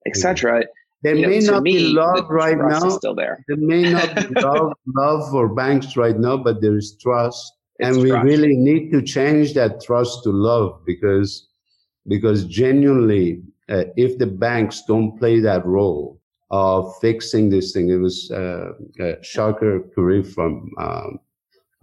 [0.05, 0.61] etc.
[0.61, 0.69] Mm-hmm.
[1.03, 2.89] There you may know, not me, be love right now.
[2.89, 3.43] Still there.
[3.47, 7.97] There may not be love, love for banks right now, but there is trust, it's
[7.97, 11.47] and we really need to change that trust to love because
[12.07, 16.19] because genuinely, uh, if the banks don't play that role
[16.51, 21.19] of fixing this thing, it was uh, uh, Shahakar Kuri from um,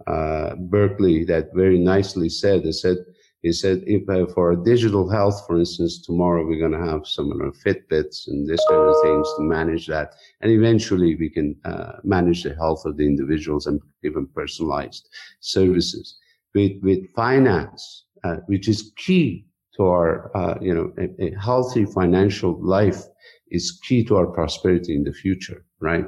[0.07, 2.63] uh, Berkeley that very nicely said.
[2.63, 2.97] They said
[3.41, 7.31] he said, if uh, for digital health, for instance, tomorrow we're going to have some
[7.31, 10.15] of our Fitbits and this kind of things to manage that.
[10.41, 15.07] And eventually we can uh, manage the health of the individuals and give them personalized
[15.39, 16.17] services.
[16.53, 19.45] With, with finance, uh, which is key
[19.77, 23.03] to our, uh, you know, a, a healthy financial life
[23.51, 26.05] is key to our prosperity in the future, right?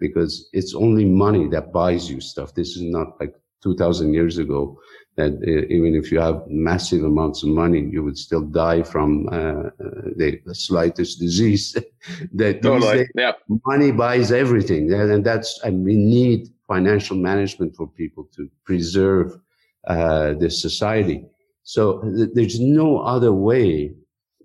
[0.00, 2.52] Because it's only money that buys you stuff.
[2.54, 4.78] This is not like 2000 years ago
[5.16, 9.28] that uh, even if you have massive amounts of money, you would still die from
[9.28, 9.70] uh, uh
[10.16, 11.76] the, the, slightest disease.
[12.32, 13.06] that totally.
[13.14, 13.32] yeah.
[13.64, 19.38] money buys everything, and that's and we need financial management for people to preserve
[19.86, 21.24] uh, the society.
[21.62, 23.94] So th- there's no other way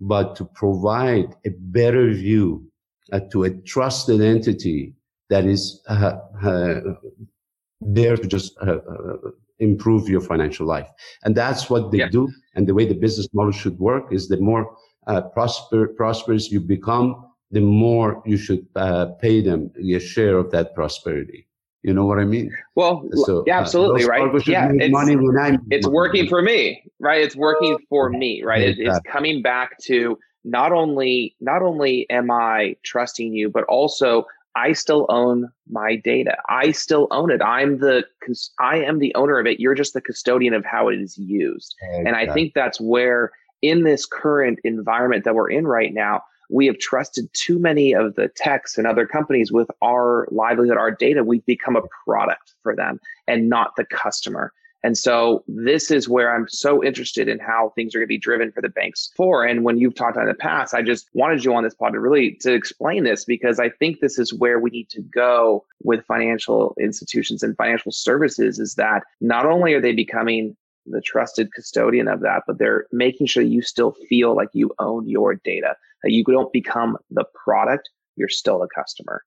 [0.00, 2.64] but to provide a better view
[3.12, 4.94] uh, to a trusted entity
[5.28, 6.16] that is uh,
[7.80, 8.56] there to just
[9.60, 10.88] improve your financial life.
[11.24, 12.08] And that's what they yeah.
[12.08, 12.28] do.
[12.54, 14.74] And the way the business model should work is the more
[15.06, 20.50] uh, prosper, prosperous you become, the more you should uh, pay them a share of
[20.50, 21.46] that prosperity.
[21.82, 22.54] You know what I mean?
[22.74, 24.46] Well, so, yeah, uh, absolutely, uh, right?
[24.46, 27.22] Yeah, it's, it's working for me, right?
[27.22, 28.60] It's working for me, right?
[28.60, 34.26] It, it's coming back to not only not only am I trusting you, but also
[34.56, 36.36] I still own my data.
[36.48, 37.40] I still own it.
[37.42, 38.04] I'm the
[38.58, 39.60] I am the owner of it.
[39.60, 41.74] You're just the custodian of how it is used.
[41.82, 42.06] Exactly.
[42.06, 43.32] And I think that's where
[43.62, 48.16] in this current environment that we're in right now, we have trusted too many of
[48.16, 51.22] the techs and other companies with our livelihood, our data.
[51.22, 52.98] We've become a product for them
[53.28, 54.52] and not the customer.
[54.82, 58.18] And so this is where I'm so interested in how things are going to be
[58.18, 59.44] driven for the banks for.
[59.44, 62.00] And when you've talked in the past, I just wanted you on this pod to
[62.00, 66.04] really to explain this because I think this is where we need to go with
[66.06, 70.56] financial institutions and financial services is that not only are they becoming
[70.86, 75.08] the trusted custodian of that, but they're making sure you still feel like you own
[75.08, 79.22] your data, that you don't become the product, you're still a customer.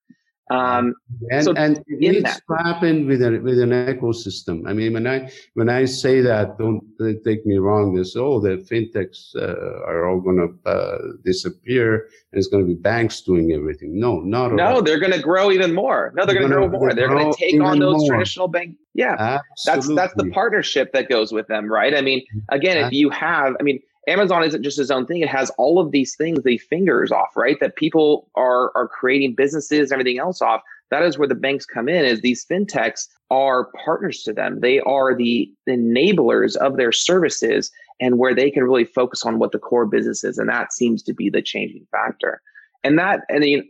[0.49, 0.93] Um,
[1.31, 2.41] and, so and it needs that.
[2.49, 4.67] to happen with an with an ecosystem.
[4.67, 6.83] I mean, when I when I say that, don't
[7.23, 7.95] take me wrong.
[7.95, 12.67] This oh, the fintechs uh, are all going to uh, disappear, and it's going to
[12.67, 13.97] be banks doing everything.
[13.97, 14.81] No, not no.
[14.81, 16.11] They're going to grow even more.
[16.15, 16.93] No, they're, they're going to grow more.
[16.93, 18.09] They're going to take on those more.
[18.09, 18.75] traditional bank.
[18.93, 19.95] Yeah, Absolutely.
[19.95, 21.95] that's that's the partnership that goes with them, right?
[21.95, 25.21] I mean, again, if you have, I mean Amazon isn't just its own thing.
[25.21, 27.57] It has all of these things, the fingers off, right?
[27.59, 30.61] That people are are creating businesses, and everything else off.
[30.91, 34.59] That is where the banks come in, is these fintechs are partners to them.
[34.59, 39.53] They are the enablers of their services and where they can really focus on what
[39.53, 40.37] the core business is.
[40.37, 42.41] And that seems to be the changing factor.
[42.83, 43.67] And that, and then,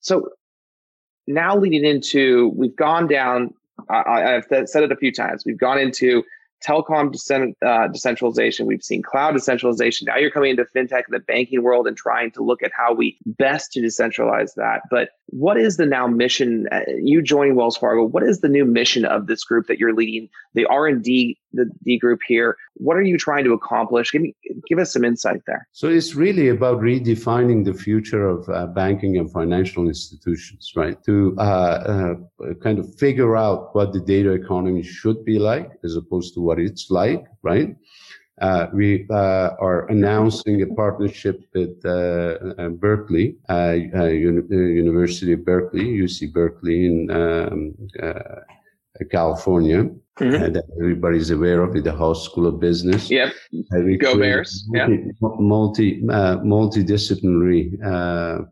[0.00, 0.28] so
[1.26, 3.52] now leading into, we've gone down,
[3.90, 6.22] I, I've said it a few times, we've gone into
[6.66, 8.66] telecom decent, uh, decentralization.
[8.66, 10.06] We've seen cloud decentralization.
[10.06, 12.94] Now you're coming into fintech and the banking world and trying to look at how
[12.94, 14.82] we best to decentralize that.
[14.90, 16.66] But what is the now mission?
[16.70, 19.94] Uh, you joining Wells Fargo, what is the new mission of this group that you're
[19.94, 20.28] leading?
[20.54, 22.56] The R and D, the D group here.
[22.74, 24.12] What are you trying to accomplish?
[24.12, 24.34] Give me,
[24.68, 25.66] give us some insight there.
[25.72, 31.02] So it's really about redefining the future of uh, banking and financial institutions, right?
[31.04, 32.14] To uh, uh,
[32.62, 36.58] kind of figure out what the data economy should be like, as opposed to what
[36.58, 37.76] it's like, right?
[38.40, 46.86] Uh, we uh, are announcing a partnership with uh, Berkeley, University of Berkeley, UC Berkeley
[46.86, 47.74] in um,
[49.10, 49.88] California.
[50.20, 50.52] Mm-hmm.
[50.52, 53.10] that everybody's aware of it, the Haas School of Business.
[53.10, 53.34] Yep.
[53.98, 54.64] Go Bears.
[54.68, 55.28] Multi, yeah.
[55.40, 58.42] Multi, uh, multidisciplinary uh,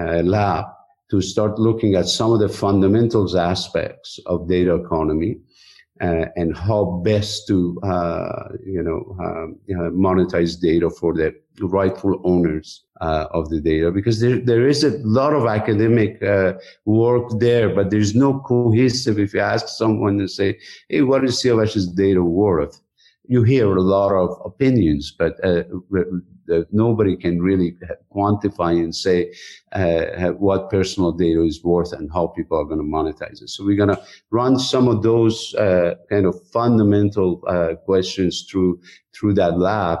[0.00, 0.64] uh, lab
[1.10, 5.36] to start looking at some of the fundamentals aspects of data economy
[6.00, 9.58] uh, and how best to uh, you know um,
[9.92, 13.90] monetize data for the rightful owners uh, of the data.
[13.90, 16.54] Because there there is a lot of academic uh,
[16.86, 19.18] work there but there's no cohesive.
[19.18, 22.80] If you ask someone and say hey what is Siavash's data worth
[23.32, 25.62] you hear a lot of opinions but uh,
[26.70, 27.76] nobody can really
[28.14, 29.32] quantify and say
[29.72, 33.48] uh, what personal data is worth and how people are going to monetize it.
[33.48, 38.80] So we're going to run some of those uh, kind of fundamental uh, questions through
[39.14, 39.98] through that lab.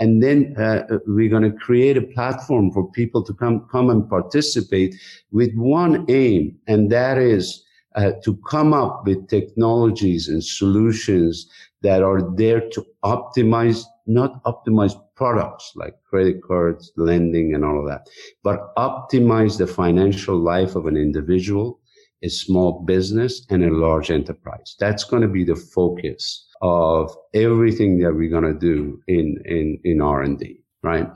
[0.00, 4.08] And then uh, we're going to create a platform for people to come come and
[4.08, 4.94] participate
[5.30, 7.64] with one aim, and that is
[7.94, 11.48] uh, to come up with technologies and solutions
[11.84, 17.86] that are there to optimize, not optimize products like credit cards, lending, and all of
[17.86, 18.08] that,
[18.42, 21.78] but optimize the financial life of an individual,
[22.22, 24.74] a small business, and a large enterprise.
[24.80, 29.78] That's going to be the focus of everything that we're going to do in, in,
[29.84, 31.08] in R&D, right?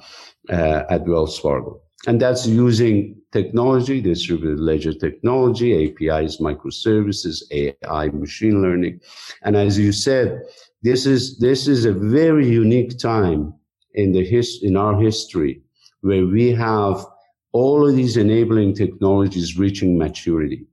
[0.51, 1.81] Uh, at Wells Fargo.
[2.07, 9.01] And that's using technology, distributed ledger technology, APIs, microservices, AI, machine learning.
[9.43, 10.43] And as you said,
[10.83, 13.53] this is, this is a very unique time
[13.95, 15.61] in the his, in our history
[16.03, 17.05] where we have
[17.53, 20.67] all of these enabling technologies reaching maturity.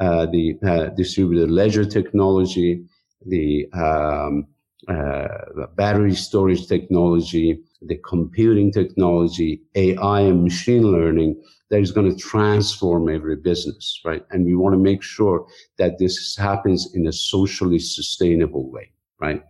[0.00, 2.82] Uh, the uh, distributed ledger technology,
[3.26, 4.46] the um,
[4.88, 12.16] uh, battery storage technology, the computing technology, AI and machine learning that is going to
[12.16, 14.24] transform every business, right?
[14.30, 15.46] And we want to make sure
[15.78, 19.42] that this happens in a socially sustainable way, right?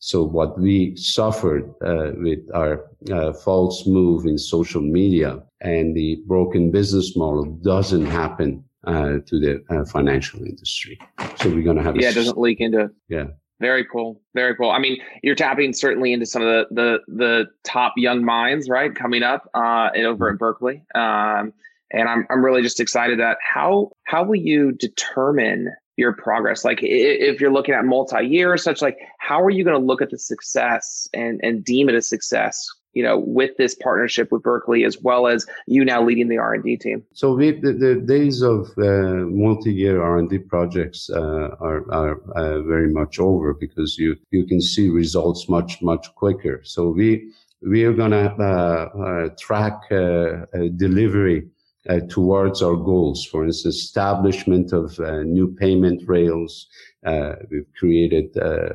[0.00, 6.20] So what we suffered uh, with our uh, false move in social media and the
[6.26, 10.98] broken business model doesn't happen uh, to the uh, financial industry.
[11.36, 13.26] So we're going to have yeah, it doesn't leak into yeah.
[13.60, 14.20] Very cool.
[14.34, 14.70] Very cool.
[14.70, 18.94] I mean, you're tapping certainly into some of the the, the top young minds, right,
[18.94, 20.82] coming up uh, over at Berkeley.
[20.94, 21.52] Um,
[21.92, 26.64] and I'm I'm really just excited that how how will you determine your progress?
[26.64, 30.10] Like if you're looking at multi-year, such like how are you going to look at
[30.10, 32.66] the success and and deem it a success?
[32.94, 36.54] You know, with this partnership with Berkeley, as well as you now leading the R
[36.54, 37.02] and D team.
[37.14, 42.20] So we, the, the, days of uh, multi-year R and D projects uh, are, are
[42.36, 46.60] uh, very much over because you you can see results much much quicker.
[46.64, 47.32] So we
[47.62, 51.48] we are going to uh, uh, track uh, delivery
[51.88, 53.24] uh, towards our goals.
[53.24, 56.68] For instance, establishment of uh, new payment rails.
[57.04, 58.68] Uh, we've created uh,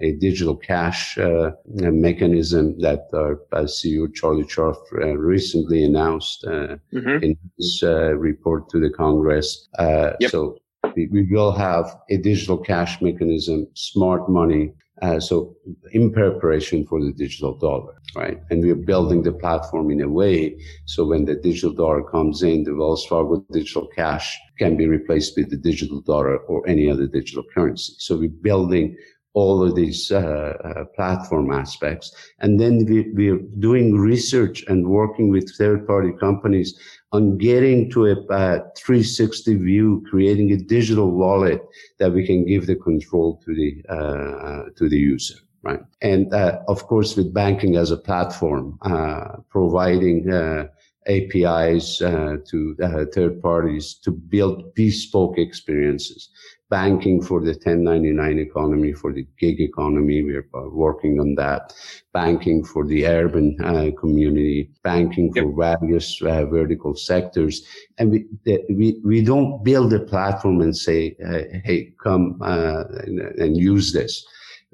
[0.00, 4.76] a digital cash uh, mechanism that our CEO Charlie Scharf
[5.16, 7.24] recently announced mm-hmm.
[7.24, 9.68] in his report to the Congress.
[9.80, 10.30] Yep.
[10.30, 10.58] So
[10.94, 14.72] we, we will have a digital cash mechanism, smart money,
[15.04, 15.54] uh, so
[15.92, 18.38] in preparation for the digital dollar, right?
[18.48, 22.64] And we're building the platform in a way so when the digital dollar comes in,
[22.64, 24.26] the Wells Fargo digital cash
[24.58, 27.92] can be replaced with the digital dollar or any other digital currency.
[27.98, 28.96] So we're building
[29.34, 32.14] all of these uh, uh, platform aspects.
[32.38, 36.78] And then we, we're doing research and working with third party companies
[37.12, 41.60] on getting to a, 360 view, creating a digital wallet
[41.98, 45.34] that we can give the control to the uh, to the user.
[45.62, 45.80] Right.
[46.02, 50.66] And uh, of course, with banking as a platform, uh, providing uh,
[51.06, 56.28] APIs to third parties to build bespoke experiences
[56.70, 60.22] banking for the 1099 economy, for the gig economy.
[60.22, 61.74] We're working on that.
[62.12, 65.78] Banking for the urban uh, community, banking for yep.
[65.80, 67.62] various uh, vertical sectors.
[67.98, 68.26] And we,
[68.70, 73.92] we, we don't build a platform and say, uh, hey, come uh, and, and, use
[73.92, 74.24] this.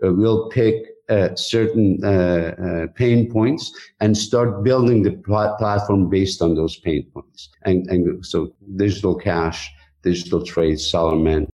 [0.05, 0.77] Uh, we'll pick
[1.09, 1.99] uh, certain
[2.95, 7.49] pain points and start building the pl- platform based on those pain points.
[7.65, 9.71] And, and so digital cash,
[10.03, 11.50] digital trade, Solomon,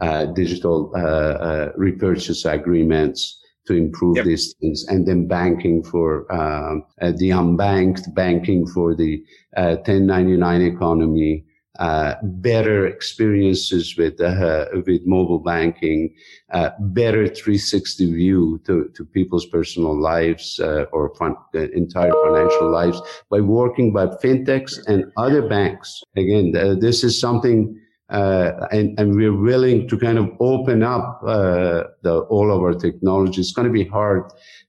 [0.00, 4.24] uh, digital uh, uh, repurchase agreements to improve yep.
[4.24, 9.22] these things, and then banking for um, the unbanked, banking for the
[9.56, 11.44] 1099 economy,
[11.78, 16.12] uh, better experiences with uh, with mobile banking,
[16.52, 20.58] uh, better 360 view to, to people's personal lives
[20.92, 26.02] or fun, entire financial lives by working by fintechs and other banks.
[26.16, 27.80] Again, this is something
[28.10, 32.74] uh, and, and we're willing to kind of open up uh, the, all of our
[32.74, 33.40] technology.
[33.40, 34.24] It's going to be hard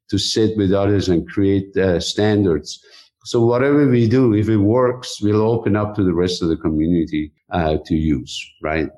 [0.09, 2.83] to sit with others and create uh, standards.
[3.25, 6.57] So whatever we do, if it works, we'll open up to the rest of the
[6.57, 8.89] community uh, to use, right?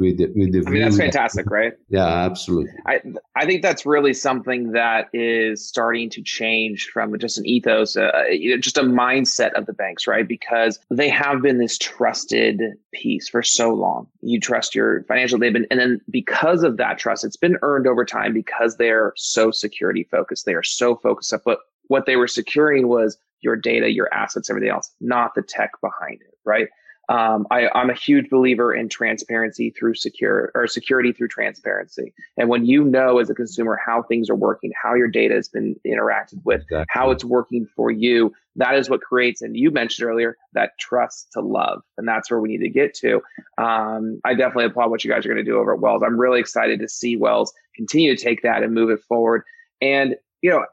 [0.00, 1.74] With the, with the I mean, that's fantastic, right?
[1.90, 2.72] Yeah, absolutely.
[2.86, 3.02] I
[3.36, 8.24] I think that's really something that is starting to change from just an ethos, uh,
[8.30, 10.26] you know, just a mindset of the banks, right?
[10.26, 12.62] Because they have been this trusted
[12.94, 14.06] piece for so long.
[14.22, 18.06] You trust your financial data, and then because of that trust, it's been earned over
[18.06, 20.46] time because they're so security focused.
[20.46, 24.48] They are so focused on but what they were securing was your data, your assets,
[24.48, 26.68] everything else, not the tech behind it, right?
[27.10, 32.14] Um, I, am a huge believer in transparency through secure or security through transparency.
[32.36, 35.48] And when you know as a consumer how things are working, how your data has
[35.48, 36.86] been interacted with, exactly.
[36.88, 39.42] how it's working for you, that is what creates.
[39.42, 42.94] And you mentioned earlier that trust to love, and that's where we need to get
[42.94, 43.20] to.
[43.58, 46.02] Um, I definitely applaud what you guys are going to do over at Wells.
[46.06, 49.42] I'm really excited to see Wells continue to take that and move it forward.
[49.80, 50.64] And you know,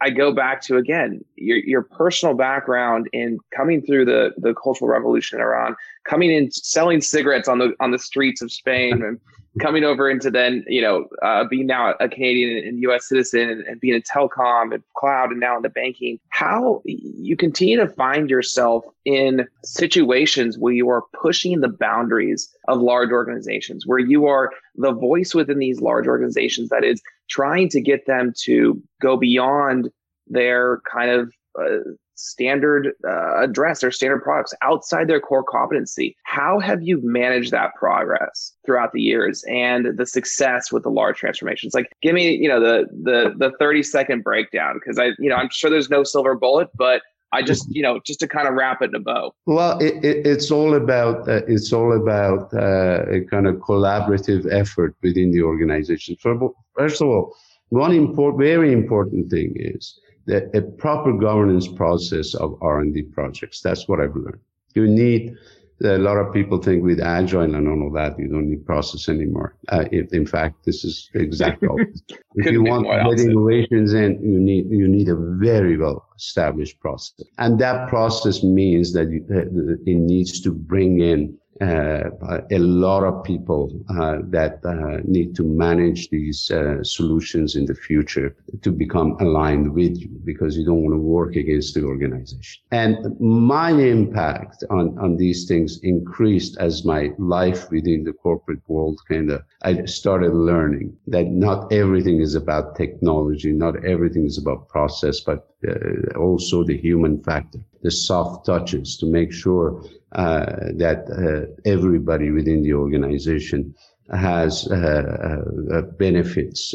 [0.00, 4.90] I go back to again your your personal background in coming through the the cultural
[4.90, 5.74] revolution in Iran,
[6.04, 9.18] coming in selling cigarettes on the on the streets of Spain, and
[9.60, 13.08] coming over into then you know uh, being now a Canadian and U.S.
[13.08, 16.18] citizen and, and being in telecom and cloud and now in the banking.
[16.28, 22.80] How you continue to find yourself in situations where you are pushing the boundaries of
[22.80, 27.80] large organizations, where you are the voice within these large organizations that is trying to
[27.80, 29.90] get them to go beyond
[30.26, 31.78] their kind of uh,
[32.16, 36.16] standard uh, address or standard products outside their core competency.
[36.24, 41.18] How have you managed that progress throughout the years and the success with the large
[41.18, 41.74] transformations?
[41.74, 45.36] Like, give me, you know, the the the thirty second breakdown because I, you know,
[45.36, 47.02] I'm sure there's no silver bullet, but
[47.32, 49.34] I just, you know, just to kind of wrap it in a bow.
[49.46, 54.46] Well, it, it, it's all about uh, it's all about uh, a kind of collaborative
[54.50, 56.16] effort within the organization.
[56.16, 57.36] First of all,
[57.70, 63.60] one important, very important thing is that a proper governance process of R&D projects.
[63.60, 64.40] That's what I've learned.
[64.74, 65.34] You need
[65.82, 69.08] a lot of people think with agile and all of that, you don't need process
[69.08, 69.56] anymore.
[69.68, 71.68] Uh, if, in fact, this is exactly
[72.36, 76.80] if you want to get innovations in, you need you need a very well established
[76.80, 79.42] process, and that process means that you, uh,
[79.90, 86.08] it needs to bring in a lot of people uh, that uh, need to manage
[86.10, 90.94] these uh, solutions in the future to become aligned with you because you don't want
[90.94, 92.62] to work against the organization.
[92.70, 99.00] And my impact on, on these things increased as my life within the corporate world
[99.08, 104.68] kind of, I started learning that not everything is about technology, not everything is about
[104.68, 111.04] process, but uh, also the human factor, the soft touches to make sure uh, that
[111.10, 113.74] uh, everybody within the organization
[114.12, 115.42] has uh,
[115.72, 116.74] uh, benefits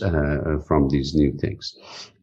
[0.67, 1.75] from these new things.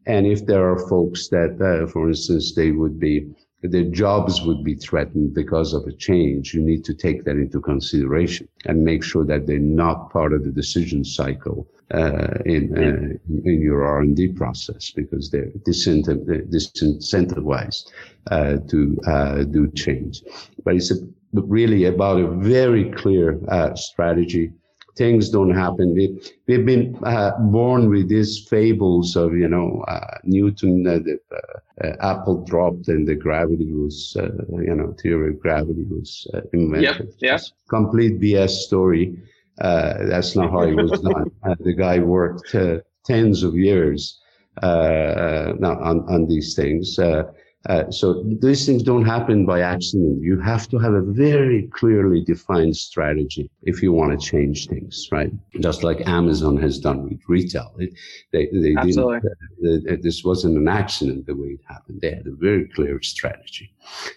[0.05, 3.29] And if there are folks that, for instance, they would be
[3.61, 7.59] their jobs would be threatened because of a change, you need to take that into
[7.59, 13.17] consideration and make sure that they're not part of the decision cycle uh, in uh,
[13.45, 17.91] in your R and D process because they're disincentivized
[18.31, 20.23] uh, to uh, do change.
[20.63, 20.97] But it's a,
[21.33, 24.51] really about a very clear uh, strategy
[24.99, 25.95] things don't happen.
[25.95, 26.05] We,
[26.45, 31.85] we've been uh, born with these fables of, you know, uh, Newton, uh, the uh,
[31.85, 34.27] uh, apple dropped and the gravity was, uh,
[34.67, 37.07] you know, theory of gravity was invented.
[37.07, 37.39] Yep, yeah.
[37.69, 39.17] Complete BS story.
[39.61, 41.31] Uh, that's not how it was done.
[41.43, 44.19] Uh, the guy worked uh, tens of years
[44.61, 46.99] on, on these things.
[47.65, 50.21] Uh, so these things don't happen by accident.
[50.21, 55.09] You have to have a very clearly defined strategy if you want to change things,
[55.11, 55.31] right?
[55.59, 57.75] Just like Amazon has done with retail.
[57.77, 57.93] It,
[58.31, 59.29] they, they Absolutely.
[59.61, 61.99] Didn't, uh, this wasn't an accident the way it happened.
[62.01, 63.73] They had a very clear strategy.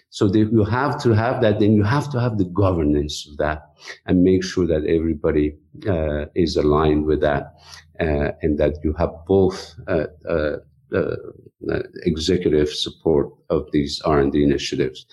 [0.09, 1.59] So they, you have to have that.
[1.59, 3.73] Then you have to have the governance of that
[4.05, 7.55] and make sure that everybody uh, is aligned with that.
[7.99, 10.57] Uh, and that you have both uh, uh, uh,
[12.03, 15.05] executive support of these R&D initiatives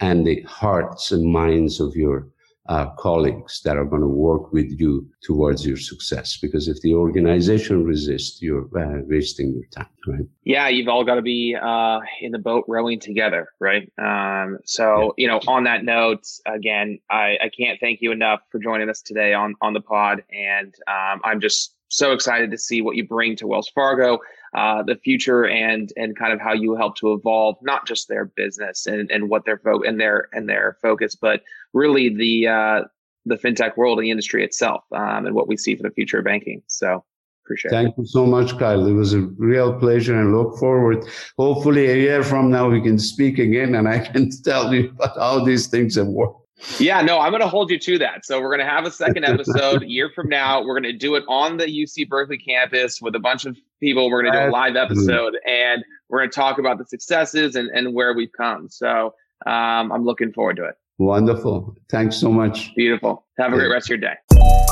[0.00, 2.28] and the hearts and minds of your
[2.70, 6.38] uh, colleagues that are going to work with you towards your success.
[6.40, 10.26] Because if the organization resists, you're uh, wasting your time, right?
[10.44, 13.90] Yeah, you've all got to be uh, in the boat rowing together, right?
[13.98, 15.22] Um, so, yeah.
[15.22, 19.02] you know, on that note, again, I, I can't thank you enough for joining us
[19.02, 23.04] today on on the pod, and um, I'm just so excited to see what you
[23.04, 24.20] bring to Wells Fargo
[24.54, 28.24] uh, the future and and kind of how you help to evolve not just their
[28.24, 31.42] business and, and what their fo- and their and their focus, but
[31.72, 32.82] really the uh,
[33.26, 36.18] the fintech world and the industry itself um, and what we see for the future
[36.18, 36.62] of banking.
[36.66, 37.04] So
[37.44, 37.74] appreciate it.
[37.74, 37.98] Thank it.
[37.98, 38.86] you so much, Kyle.
[38.86, 41.04] It was a real pleasure and look forward.
[41.38, 45.16] Hopefully a year from now we can speak again and I can tell you about
[45.16, 46.38] how these things have worked.
[46.78, 48.24] Yeah, no, I'm going to hold you to that.
[48.24, 50.62] So we're going to have a second episode a year from now.
[50.62, 54.10] We're going to do it on the UC Berkeley campus with a bunch of people.
[54.10, 57.56] We're going to do a live episode and we're going to talk about the successes
[57.56, 58.68] and, and where we've come.
[58.68, 59.14] So
[59.46, 60.74] um, I'm looking forward to it.
[60.98, 61.76] Wonderful.
[61.90, 62.74] Thanks so much.
[62.74, 63.26] Beautiful.
[63.38, 64.68] Have a great rest of your day.